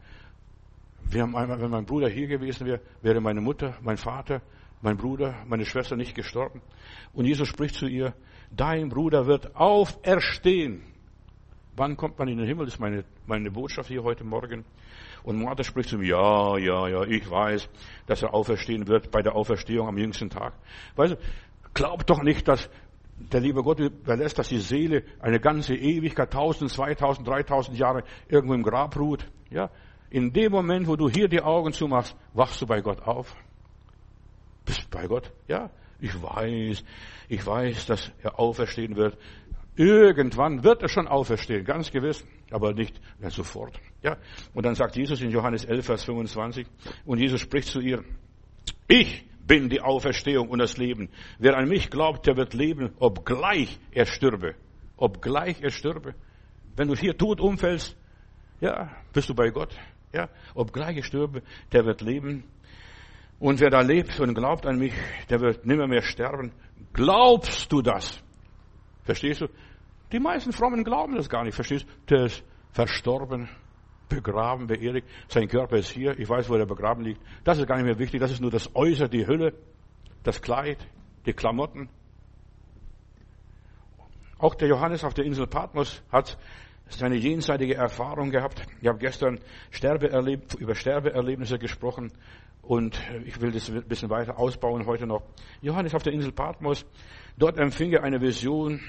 [1.09, 4.41] wir haben einmal, wenn mein Bruder hier gewesen wäre, wäre meine Mutter, mein Vater,
[4.81, 6.61] mein Bruder, meine Schwester nicht gestorben.
[7.13, 8.13] Und Jesus spricht zu ihr,
[8.51, 10.83] dein Bruder wird auferstehen.
[11.75, 12.65] Wann kommt man in den Himmel?
[12.65, 14.65] Das ist meine, meine Botschaft hier heute Morgen.
[15.23, 17.69] Und Martha spricht zu mir, ja, ja, ja, ich weiß,
[18.05, 20.53] dass er auferstehen wird bei der Auferstehung am jüngsten Tag.
[20.95, 21.17] Weißt du,
[21.73, 22.69] glaub doch nicht, dass
[23.17, 28.53] der liebe Gott überlässt, dass die Seele eine ganze Ewigkeit, 1000, 2000, 3000 Jahre irgendwo
[28.53, 29.25] im Grab ruht.
[29.49, 29.69] Ja,
[30.09, 33.35] in dem Moment, wo du hier die Augen zumachst, wachst du bei Gott auf.
[34.65, 35.31] Bist bei Gott?
[35.47, 36.83] Ja, ich weiß,
[37.27, 39.17] ich weiß, dass er auferstehen wird.
[39.75, 43.79] Irgendwann wird er schon auferstehen, ganz gewiss, aber nicht mehr sofort.
[44.03, 44.17] Ja,
[44.53, 46.67] und dann sagt Jesus in Johannes 11, Vers 25,
[47.05, 48.03] und Jesus spricht zu ihr,
[48.87, 51.09] ich bin die Auferstehung und das Leben.
[51.39, 54.55] Wer an mich glaubt, der wird leben, obgleich er stürbe.
[54.97, 56.13] Obgleich er stürbe.
[56.75, 57.97] Wenn du hier tot umfällst,
[58.61, 59.75] ja, bist du bei Gott.
[60.13, 62.43] Ja, obgleich er stürbe, der wird leben.
[63.39, 64.93] Und wer da lebt und glaubt an mich,
[65.29, 66.51] der wird nimmer mehr sterben.
[66.93, 68.21] Glaubst du das?
[69.03, 69.47] Verstehst du?
[70.11, 71.55] Die meisten Frommen glauben das gar nicht.
[71.55, 72.15] Verstehst du?
[72.15, 73.47] Der ist verstorben,
[74.09, 75.07] begraben, beerdigt.
[75.27, 76.17] Sein Körper ist hier.
[76.19, 77.21] Ich weiß, wo er begraben liegt.
[77.43, 78.19] Das ist gar nicht mehr wichtig.
[78.19, 79.53] Das ist nur das Äußere, die Hülle,
[80.23, 80.79] das Kleid,
[81.25, 81.89] die Klamotten.
[84.39, 86.37] Auch der Johannes auf der Insel Patmos hat
[86.89, 88.65] seine jenseitige Erfahrung gehabt.
[88.81, 89.39] Ich habe gestern
[89.71, 92.11] Sterbe erlebt, über Sterbeerlebnisse gesprochen.
[92.61, 95.23] Und ich will das ein bisschen weiter ausbauen heute noch.
[95.61, 96.85] Johannes auf der Insel Patmos,
[97.37, 98.79] dort empfing er eine Vision,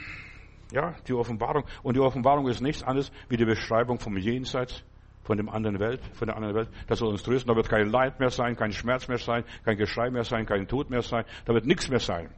[0.73, 1.65] ja, die Offenbarung.
[1.83, 4.85] Und die Offenbarung ist nichts anderes wie die Beschreibung vom Jenseits,
[5.23, 6.69] von dem anderen Welt, von der anderen Welt.
[6.89, 7.49] Das soll uns trösten.
[7.49, 10.67] Da wird kein Leid mehr sein, kein Schmerz mehr sein, kein Geschrei mehr sein, kein
[10.67, 11.25] Tod mehr sein.
[11.45, 12.31] Da wird nichts mehr sein.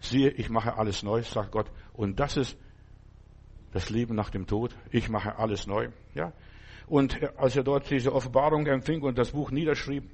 [0.00, 1.70] Siehe, ich mache alles neu, sagt Gott.
[1.92, 2.58] Und das ist
[3.72, 4.74] das Leben nach dem Tod.
[4.90, 6.32] Ich mache alles neu, ja.
[6.86, 10.04] Und als er dort diese Offenbarung empfing und das Buch niederschrieb,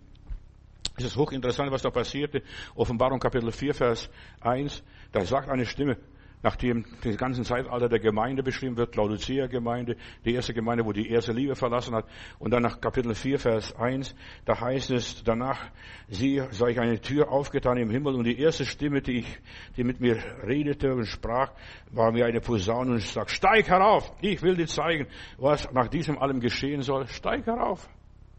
[0.97, 2.43] es ist hochinteressant, was da passierte.
[2.75, 4.83] Offenbarung Kapitel 4, Vers 1.
[5.11, 5.97] Da sagt eine Stimme,
[6.45, 11.33] nachdem das ganze Zeitalter der Gemeinde beschrieben wird, Laodicea-Gemeinde, die erste Gemeinde, wo die erste
[11.33, 12.05] Liebe verlassen hat.
[12.39, 14.15] Und dann nach Kapitel 4, Vers 1,
[14.45, 15.71] da heißt es, danach,
[16.09, 19.39] sie, sah ich eine Tür aufgetan im Himmel und die erste Stimme, die ich,
[19.79, 21.51] die mit mir redete und sprach,
[21.91, 25.07] war wie eine Posaune und ich sag, steig herauf, ich will dir zeigen,
[25.39, 27.07] was nach diesem allem geschehen soll.
[27.07, 27.89] Steig herauf.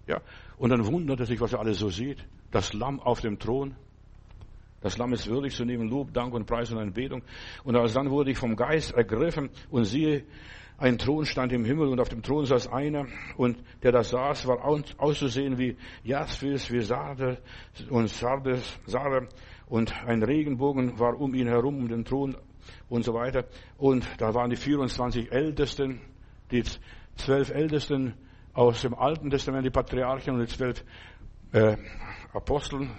[0.06, 0.22] Ja.
[0.58, 2.24] Und dann wunderte sich, was er alles so sieht
[2.56, 3.76] das Lamm auf dem Thron.
[4.82, 7.24] Das Lamm ist würdig zu nehmen, Lob, Dank und Preis und Anbetung.
[7.64, 10.26] Und als dann wurde ich vom Geist ergriffen und siehe,
[10.78, 13.06] ein Thron stand im Himmel und auf dem Thron saß einer
[13.38, 14.66] und der da saß, war
[14.98, 17.38] auszusehen wie Jaspis, wie Sarde
[17.90, 19.30] und Sardes, Sarde
[19.68, 22.36] und ein Regenbogen war um ihn herum, um den Thron
[22.90, 23.46] und so weiter.
[23.78, 26.02] Und da waren die 24 Ältesten,
[26.52, 26.64] die
[27.16, 28.14] zwölf Ältesten
[28.54, 30.84] aus dem Alten Testament, die Patriarchen und die zwölf
[31.54, 31.78] äh,
[32.34, 32.92] Aposteln,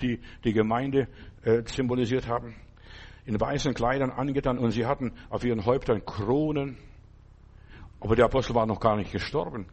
[0.00, 1.08] die die Gemeinde
[1.42, 2.54] äh, symbolisiert haben,
[3.24, 6.78] in weißen Kleidern angetan und sie hatten auf ihren Häuptern Kronen.
[8.00, 9.66] Aber der Apostel war noch gar nicht gestorben.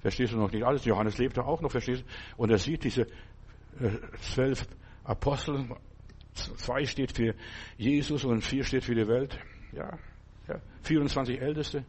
[0.00, 0.84] Verstehst du noch nicht alles?
[0.84, 2.42] Johannes lebte auch noch, verstehst du?
[2.42, 4.66] Und er sieht diese äh, zwölf
[5.04, 5.68] Apostel.
[6.34, 7.34] Zwei steht für
[7.76, 9.38] Jesus und vier steht für die Welt.
[9.72, 9.98] Ja,
[10.46, 10.60] ja.
[10.82, 11.84] 24 Älteste,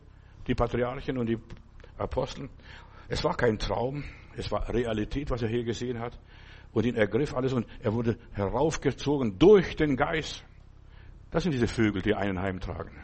[0.47, 1.37] die Patriarchen und die
[1.97, 2.49] Apostel.
[3.07, 4.03] Es war kein Traum,
[4.35, 6.17] es war Realität, was er hier gesehen hat.
[6.71, 10.43] Und ihn ergriff alles und er wurde heraufgezogen durch den Geist.
[11.31, 12.95] Das sind diese Vögel, die einen heimtragen.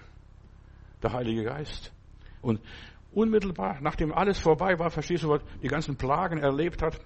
[1.01, 1.91] Der Heilige Geist.
[2.41, 2.59] Und
[3.11, 6.99] unmittelbar, nachdem alles vorbei war, verstehst du, was die ganzen Plagen erlebt hat,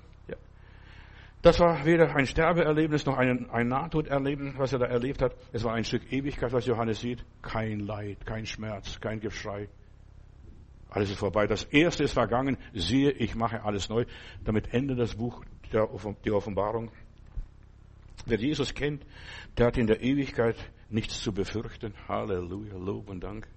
[1.41, 5.33] das war weder ein Sterbeerlebnis noch ein, ein Nahtoderleben, was er da erlebt hat.
[5.53, 7.23] Es war ein Stück Ewigkeit, was Johannes sieht.
[7.41, 9.69] Kein Leid, kein Schmerz, kein Geschrei.
[10.89, 11.47] Alles ist vorbei.
[11.47, 12.57] Das Erste ist vergangen.
[12.73, 14.03] Siehe, ich mache alles neu.
[14.43, 15.41] Damit endet das Buch
[15.71, 16.91] die Offenbarung.
[18.25, 19.05] Wer Jesus kennt,
[19.57, 20.55] der hat in der Ewigkeit
[20.89, 21.93] nichts zu befürchten.
[22.07, 23.47] Halleluja, Lob und Dank.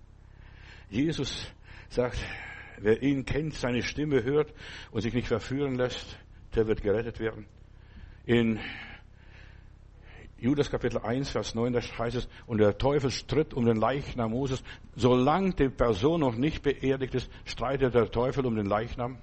[0.90, 1.50] Jesus
[1.88, 2.18] sagt,
[2.78, 4.52] wer ihn kennt, seine Stimme hört
[4.90, 6.18] und sich nicht verführen lässt,
[6.54, 7.46] der wird gerettet werden.
[8.24, 8.60] In
[10.38, 14.32] Judas Kapitel 1, Vers 9, da heißt es, und der Teufel stritt um den Leichnam
[14.32, 14.62] Moses.
[14.96, 19.18] Solange die Person noch nicht beerdigt ist, streitet der Teufel um den Leichnam.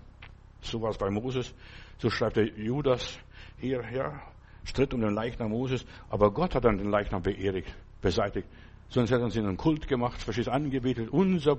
[0.61, 1.53] So war es bei Moses.
[1.97, 3.17] So schreibt der Judas
[3.57, 4.21] hier, ja,
[4.65, 5.85] stritt um den Leichnam Moses.
[6.09, 8.47] Aber Gott hat dann den Leichnam beerdigt, beseitigt.
[8.89, 11.57] Sonst hätten sie einen Kult gemacht, verstehst, angebetet, unser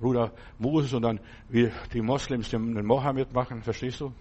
[0.00, 4.12] Bruder Moses und dann wie die Moslems den Mohammed machen, verstehst du?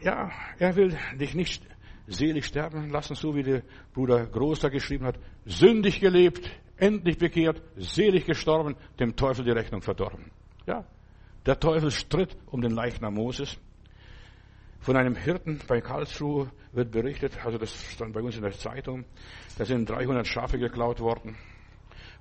[0.00, 1.64] Ja, er will dich nicht
[2.06, 3.62] selig sterben lassen, so wie der
[3.92, 5.18] Bruder Großer geschrieben hat.
[5.44, 10.30] Sündig gelebt, endlich bekehrt, selig gestorben, dem Teufel die Rechnung verdorben.
[10.66, 10.84] Ja,
[11.46, 13.58] der Teufel stritt um den Leichnam Moses.
[14.80, 19.04] Von einem Hirten bei Karlsruhe wird berichtet, also das stand bei uns in der Zeitung,
[19.56, 21.36] da sind 300 Schafe geklaut worden.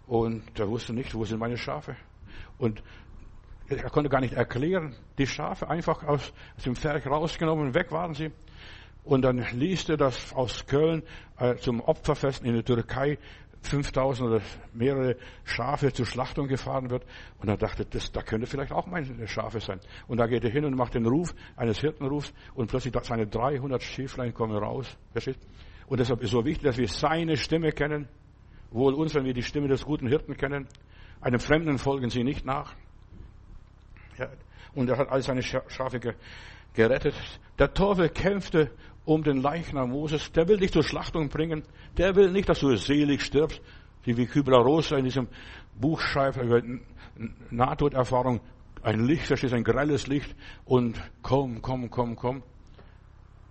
[0.05, 1.95] Und er wusste nicht, wo sind meine Schafe.
[2.57, 2.83] Und
[3.67, 8.13] er konnte gar nicht erklären, die Schafe einfach aus, aus dem Pferd rausgenommen, weg waren
[8.13, 8.31] sie.
[9.03, 11.03] Und dann liest er, dass aus Köln
[11.37, 13.17] äh, zum Opferfest in der Türkei
[13.61, 14.41] 5000 oder
[14.73, 17.05] mehrere Schafe zur Schlachtung gefahren wird.
[17.39, 19.79] Und er dachte, das, da könnte vielleicht auch meine Schafe sein.
[20.07, 23.81] Und da geht er hin und macht den Ruf eines Hirtenrufs und plötzlich seine 300
[23.81, 24.97] Schäflein kommen raus.
[25.87, 28.07] Und deshalb ist so wichtig, dass wir seine Stimme kennen.
[28.71, 30.67] Wohl uns, wenn wir die Stimme des guten Hirten kennen.
[31.19, 32.73] Einem Fremden folgen sie nicht nach.
[34.73, 35.99] Und er hat all seine Schafe
[36.73, 37.15] gerettet.
[37.59, 38.71] Der Teufel kämpfte
[39.05, 40.31] um den Leichnam Moses.
[40.31, 41.63] Der will dich zur Schlachtung bringen.
[41.97, 43.61] Der will nicht, dass du selig stirbst,
[44.03, 45.27] wie wie Kübler-Rosa in diesem
[45.79, 46.61] Buch schreibt über
[47.49, 48.41] Nahtoderfahrung.
[48.83, 50.35] Ein Licht, da steht ein grelles Licht
[50.65, 52.43] und komm, komm, komm, komm.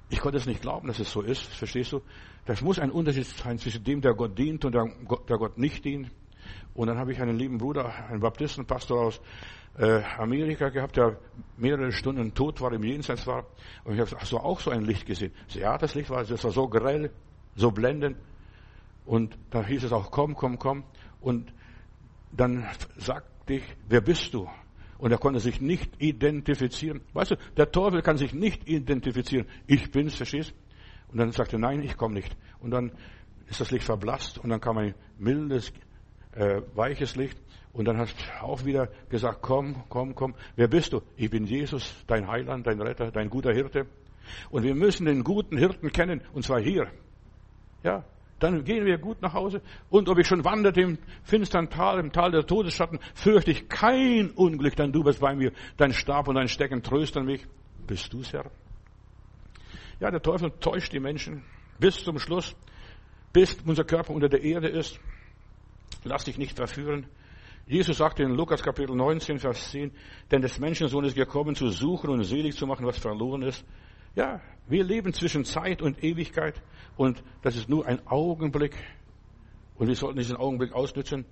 [0.08, 1.42] Ich konnte es nicht glauben, dass es so ist.
[1.42, 2.02] Verstehst du?
[2.46, 6.10] Das muss ein Unterschied sein zwischen dem, der Gott dient und der Gott nicht dient.
[6.74, 9.20] Und dann habe ich einen lieben Bruder, einen Baptistenpastor aus
[9.78, 11.18] äh, Amerika gehabt, der
[11.56, 13.46] mehrere Stunden tot war, im Jenseits war.
[13.84, 15.32] Und ich habe du auch so ein Licht gesehen?
[15.48, 17.10] So, ja, das Licht war, das war so grell,
[17.54, 18.16] so blendend.
[19.04, 20.84] Und da hieß es auch, komm, komm, komm.
[21.20, 21.52] Und
[22.32, 22.66] dann
[22.96, 24.48] sagte ich, wer bist du?
[24.98, 27.00] Und er konnte sich nicht identifizieren.
[27.14, 29.46] Weißt du, der Teufel kann sich nicht identifizieren.
[29.66, 30.54] Ich bin's, verstehst?
[31.08, 32.36] Und dann sagte er, nein, ich komme nicht.
[32.60, 32.92] Und dann
[33.48, 35.72] ist das Licht verblasst und dann kam ein mildes,
[36.32, 37.40] äh, weiches Licht.
[37.72, 40.34] Und dann hast du auch wieder gesagt, komm, komm, komm.
[40.56, 41.02] Wer bist du?
[41.16, 43.86] Ich bin Jesus, dein Heiland, dein Retter, dein guter Hirte.
[44.50, 46.88] Und wir müssen den guten Hirten kennen, und zwar hier.
[47.82, 48.04] Ja,
[48.40, 49.60] dann gehen wir gut nach Hause.
[49.88, 54.30] Und ob ich schon wanderte im finstern Tal, im Tal der Todesschatten, fürchte ich kein
[54.30, 55.52] Unglück, denn du bist bei mir.
[55.76, 57.46] Dein Stab und dein Stecken trösten mich.
[57.86, 58.50] Bist du's, Herr?
[60.00, 61.44] Ja, der Teufel täuscht die Menschen
[61.78, 62.56] bis zum Schluss,
[63.32, 64.98] bis unser Körper unter der Erde ist.
[66.04, 67.06] Lass dich nicht verführen.
[67.66, 69.92] Jesus sagte in Lukas Kapitel 19, Vers 10,
[70.30, 73.64] denn des Menschensohn ist gekommen, zu suchen und selig zu machen, was verloren ist.
[74.16, 76.60] Ja, wir leben zwischen Zeit und Ewigkeit
[76.96, 78.76] und das ist nur ein Augenblick
[79.76, 81.24] und wir sollten diesen Augenblick ausnützen.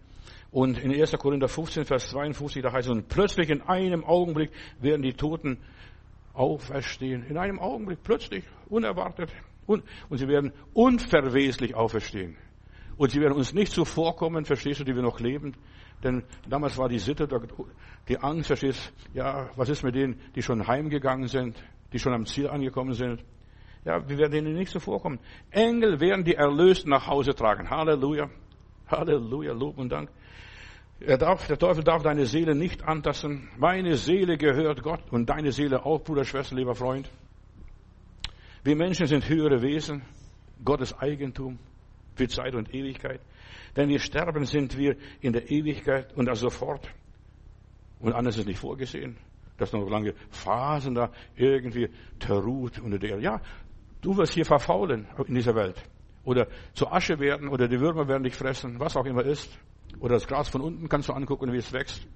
[0.51, 1.13] Und in 1.
[1.19, 4.51] Korinther 15, Vers 52, da heißt es, und plötzlich in einem Augenblick
[4.81, 5.59] werden die Toten
[6.33, 7.25] auferstehen.
[7.25, 9.31] In einem Augenblick, plötzlich, unerwartet.
[9.67, 12.39] Und, und sie werden unverweslich auferstehen.
[12.97, 15.55] Und sie werden uns nicht zuvorkommen, verstehst du, die wir noch leben.
[16.03, 17.29] Denn damals war die Sitte,
[18.09, 22.27] die Angst, verstehst ja, was ist mit denen, die schon heimgegangen sind, die schon am
[22.27, 23.25] Ziel angekommen sind.
[23.85, 25.19] Ja, wir werden denen nicht zuvorkommen.
[25.51, 27.71] Engel werden die Erlösten nach Hause tragen.
[27.71, 28.29] Halleluja.
[28.89, 30.11] Halleluja, Lob und Dank.
[31.01, 33.49] Er darf, der Teufel darf deine Seele nicht antasten.
[33.57, 37.09] Meine Seele gehört Gott und deine Seele auch, Bruder, Schwester, lieber Freund.
[38.65, 40.03] Wir Menschen sind höhere Wesen,
[40.65, 41.59] Gottes Eigentum
[42.17, 43.21] für Zeit und Ewigkeit.
[43.75, 46.89] Wenn wir sterben, sind wir in der Ewigkeit und das sofort.
[48.01, 49.17] Und anders ist nicht vorgesehen,
[49.57, 51.89] dass noch lange Phasen da irgendwie
[52.19, 53.19] terruht unter der.
[53.21, 53.41] Ja,
[54.01, 55.83] du wirst hier verfaulen in dieser Welt.
[56.25, 59.59] Oder zu Asche werden oder die Würmer werden dich fressen, was auch immer ist.
[60.01, 62.07] Oder das Gras von unten kannst du angucken, wie es wächst.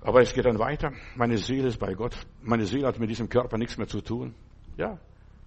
[0.00, 0.92] Aber es geht dann weiter.
[1.16, 2.16] Meine Seele ist bei Gott.
[2.40, 4.34] Meine Seele hat mit diesem Körper nichts mehr zu tun.
[4.76, 4.98] Ja,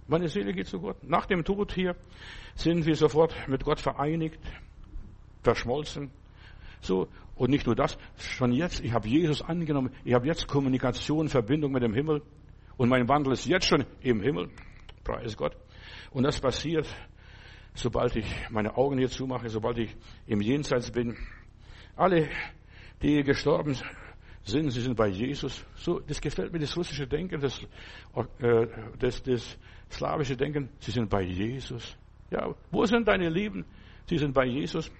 [0.08, 1.02] meine Seele geht zu Gott.
[1.02, 1.96] Nach dem Tod hier
[2.54, 4.40] sind wir sofort mit Gott vereinigt,
[5.42, 6.10] verschmolzen.
[6.80, 11.28] So, und nicht nur das, schon jetzt, ich habe Jesus angenommen, ich habe jetzt Kommunikation,
[11.28, 12.22] Verbindung mit dem Himmel
[12.76, 14.50] und mein Wandel ist jetzt schon im Himmel.
[15.04, 15.56] Preis Gott.
[16.10, 16.86] Und das passiert,
[17.74, 19.96] sobald ich meine Augen hier zumache, sobald ich
[20.26, 21.16] im Jenseits bin.
[21.96, 22.28] Alle,
[23.02, 23.76] die gestorben
[24.44, 25.64] sind, sie sind bei Jesus.
[25.76, 27.60] So, das gefällt mir, das russische Denken, das,
[28.40, 28.66] äh,
[28.98, 29.58] das, das
[29.90, 31.96] slawische Denken, sie sind bei Jesus.
[32.30, 33.64] Ja, wo sind deine Lieben?
[34.06, 34.90] Sie sind bei Jesus.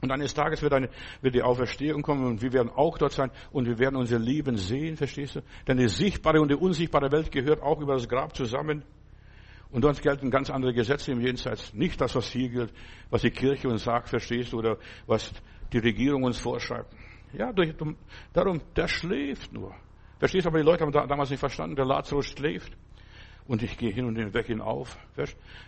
[0.00, 0.88] Und eines Tages wird, eine,
[1.20, 4.56] wird die Auferstehung kommen und wir werden auch dort sein und wir werden unsere Lieben
[4.56, 5.40] sehen, verstehst du?
[5.66, 8.84] Denn die sichtbare und die unsichtbare Welt gehört auch über das Grab zusammen.
[9.70, 11.72] Und dort gelten ganz andere Gesetze im Jenseits.
[11.72, 12.72] Nicht das, was hier gilt,
[13.10, 15.32] was die Kirche uns sagt, verstehst du, oder was
[15.72, 16.94] die Regierung uns vorschreibt.
[17.32, 17.74] Ja, durch,
[18.32, 19.74] darum, der schläft nur.
[20.18, 22.72] Verstehst du, aber die Leute haben damals nicht verstanden, der Lazarus schläft.
[23.46, 24.96] Und ich gehe hin und weg ihn auf.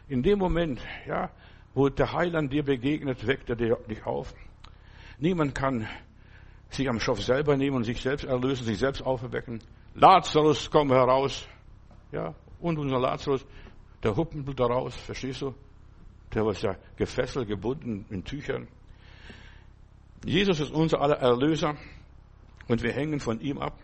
[0.08, 1.30] In dem Moment, ja,
[1.74, 4.32] wo der Heiland dir begegnet, weckt er dich auf.
[5.18, 5.88] Niemand kann
[6.70, 9.60] sich am Stoff selber nehmen und sich selbst erlösen, sich selbst auferwecken.
[9.94, 11.46] Lazarus, komm heraus.
[12.12, 13.44] Ja, und unser Lazarus,
[14.02, 15.54] der huppelt da raus, verstehst du?
[16.32, 18.68] Der war ja gefesselt, gebunden in Tüchern.
[20.24, 21.76] Jesus ist unser aller Erlöser
[22.68, 23.78] und wir hängen von ihm ab.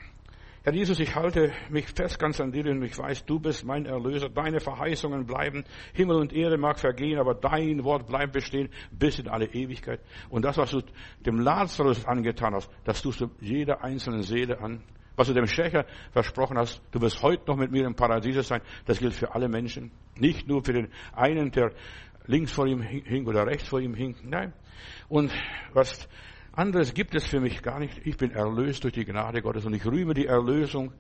[0.62, 3.86] Herr Jesus, ich halte mich fest ganz an dir und ich weiß, du bist mein
[3.86, 4.28] Erlöser.
[4.28, 5.64] Deine Verheißungen bleiben.
[5.94, 10.00] Himmel und Erde mag vergehen, aber dein Wort bleibt bestehen bis in alle Ewigkeit.
[10.28, 10.82] Und das, was du
[11.24, 14.82] dem Lazarus angetan hast, das tust du jeder einzelnen Seele an.
[15.16, 18.60] Was du dem Schächer versprochen hast, du wirst heute noch mit mir im Paradiese sein,
[18.84, 19.90] das gilt für alle Menschen.
[20.18, 21.72] Nicht nur für den einen, der
[22.26, 24.14] links vor ihm hing oder rechts vor ihm hing.
[24.24, 24.52] Nein.
[25.08, 25.32] Und
[25.72, 26.08] was
[26.52, 28.06] anderes gibt es für mich gar nicht.
[28.06, 30.92] Ich bin erlöst durch die Gnade Gottes und ich rühme die Erlösung,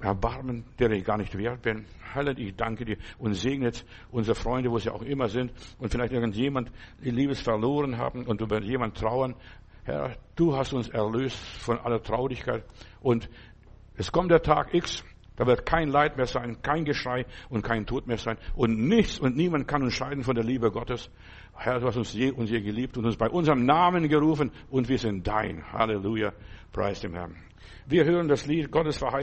[0.00, 1.86] Erbarmen, der ich gar nicht wert bin.
[2.12, 3.72] Herr, ich danke dir und segne
[4.10, 6.70] unsere Freunde, wo sie auch immer sind und vielleicht irgendjemand
[7.02, 9.34] die Liebes verloren haben und über jemand trauern.
[9.84, 12.64] Herr, du hast uns erlöst von aller Traurigkeit
[13.00, 13.28] und
[13.96, 15.04] es kommt der Tag X,
[15.36, 19.18] da wird kein Leid mehr sein, kein Geschrei und kein Tod mehr sein und nichts
[19.18, 21.10] und niemand kann uns scheiden von der Liebe Gottes.
[21.58, 24.88] Herr, du hast uns je und je geliebt und uns bei unserem Namen gerufen und
[24.88, 25.64] wir sind dein.
[25.72, 26.32] Halleluja.
[26.72, 27.36] Preis dem Herrn.
[27.86, 29.14] Wir hören das Lied Gottes Verheißung.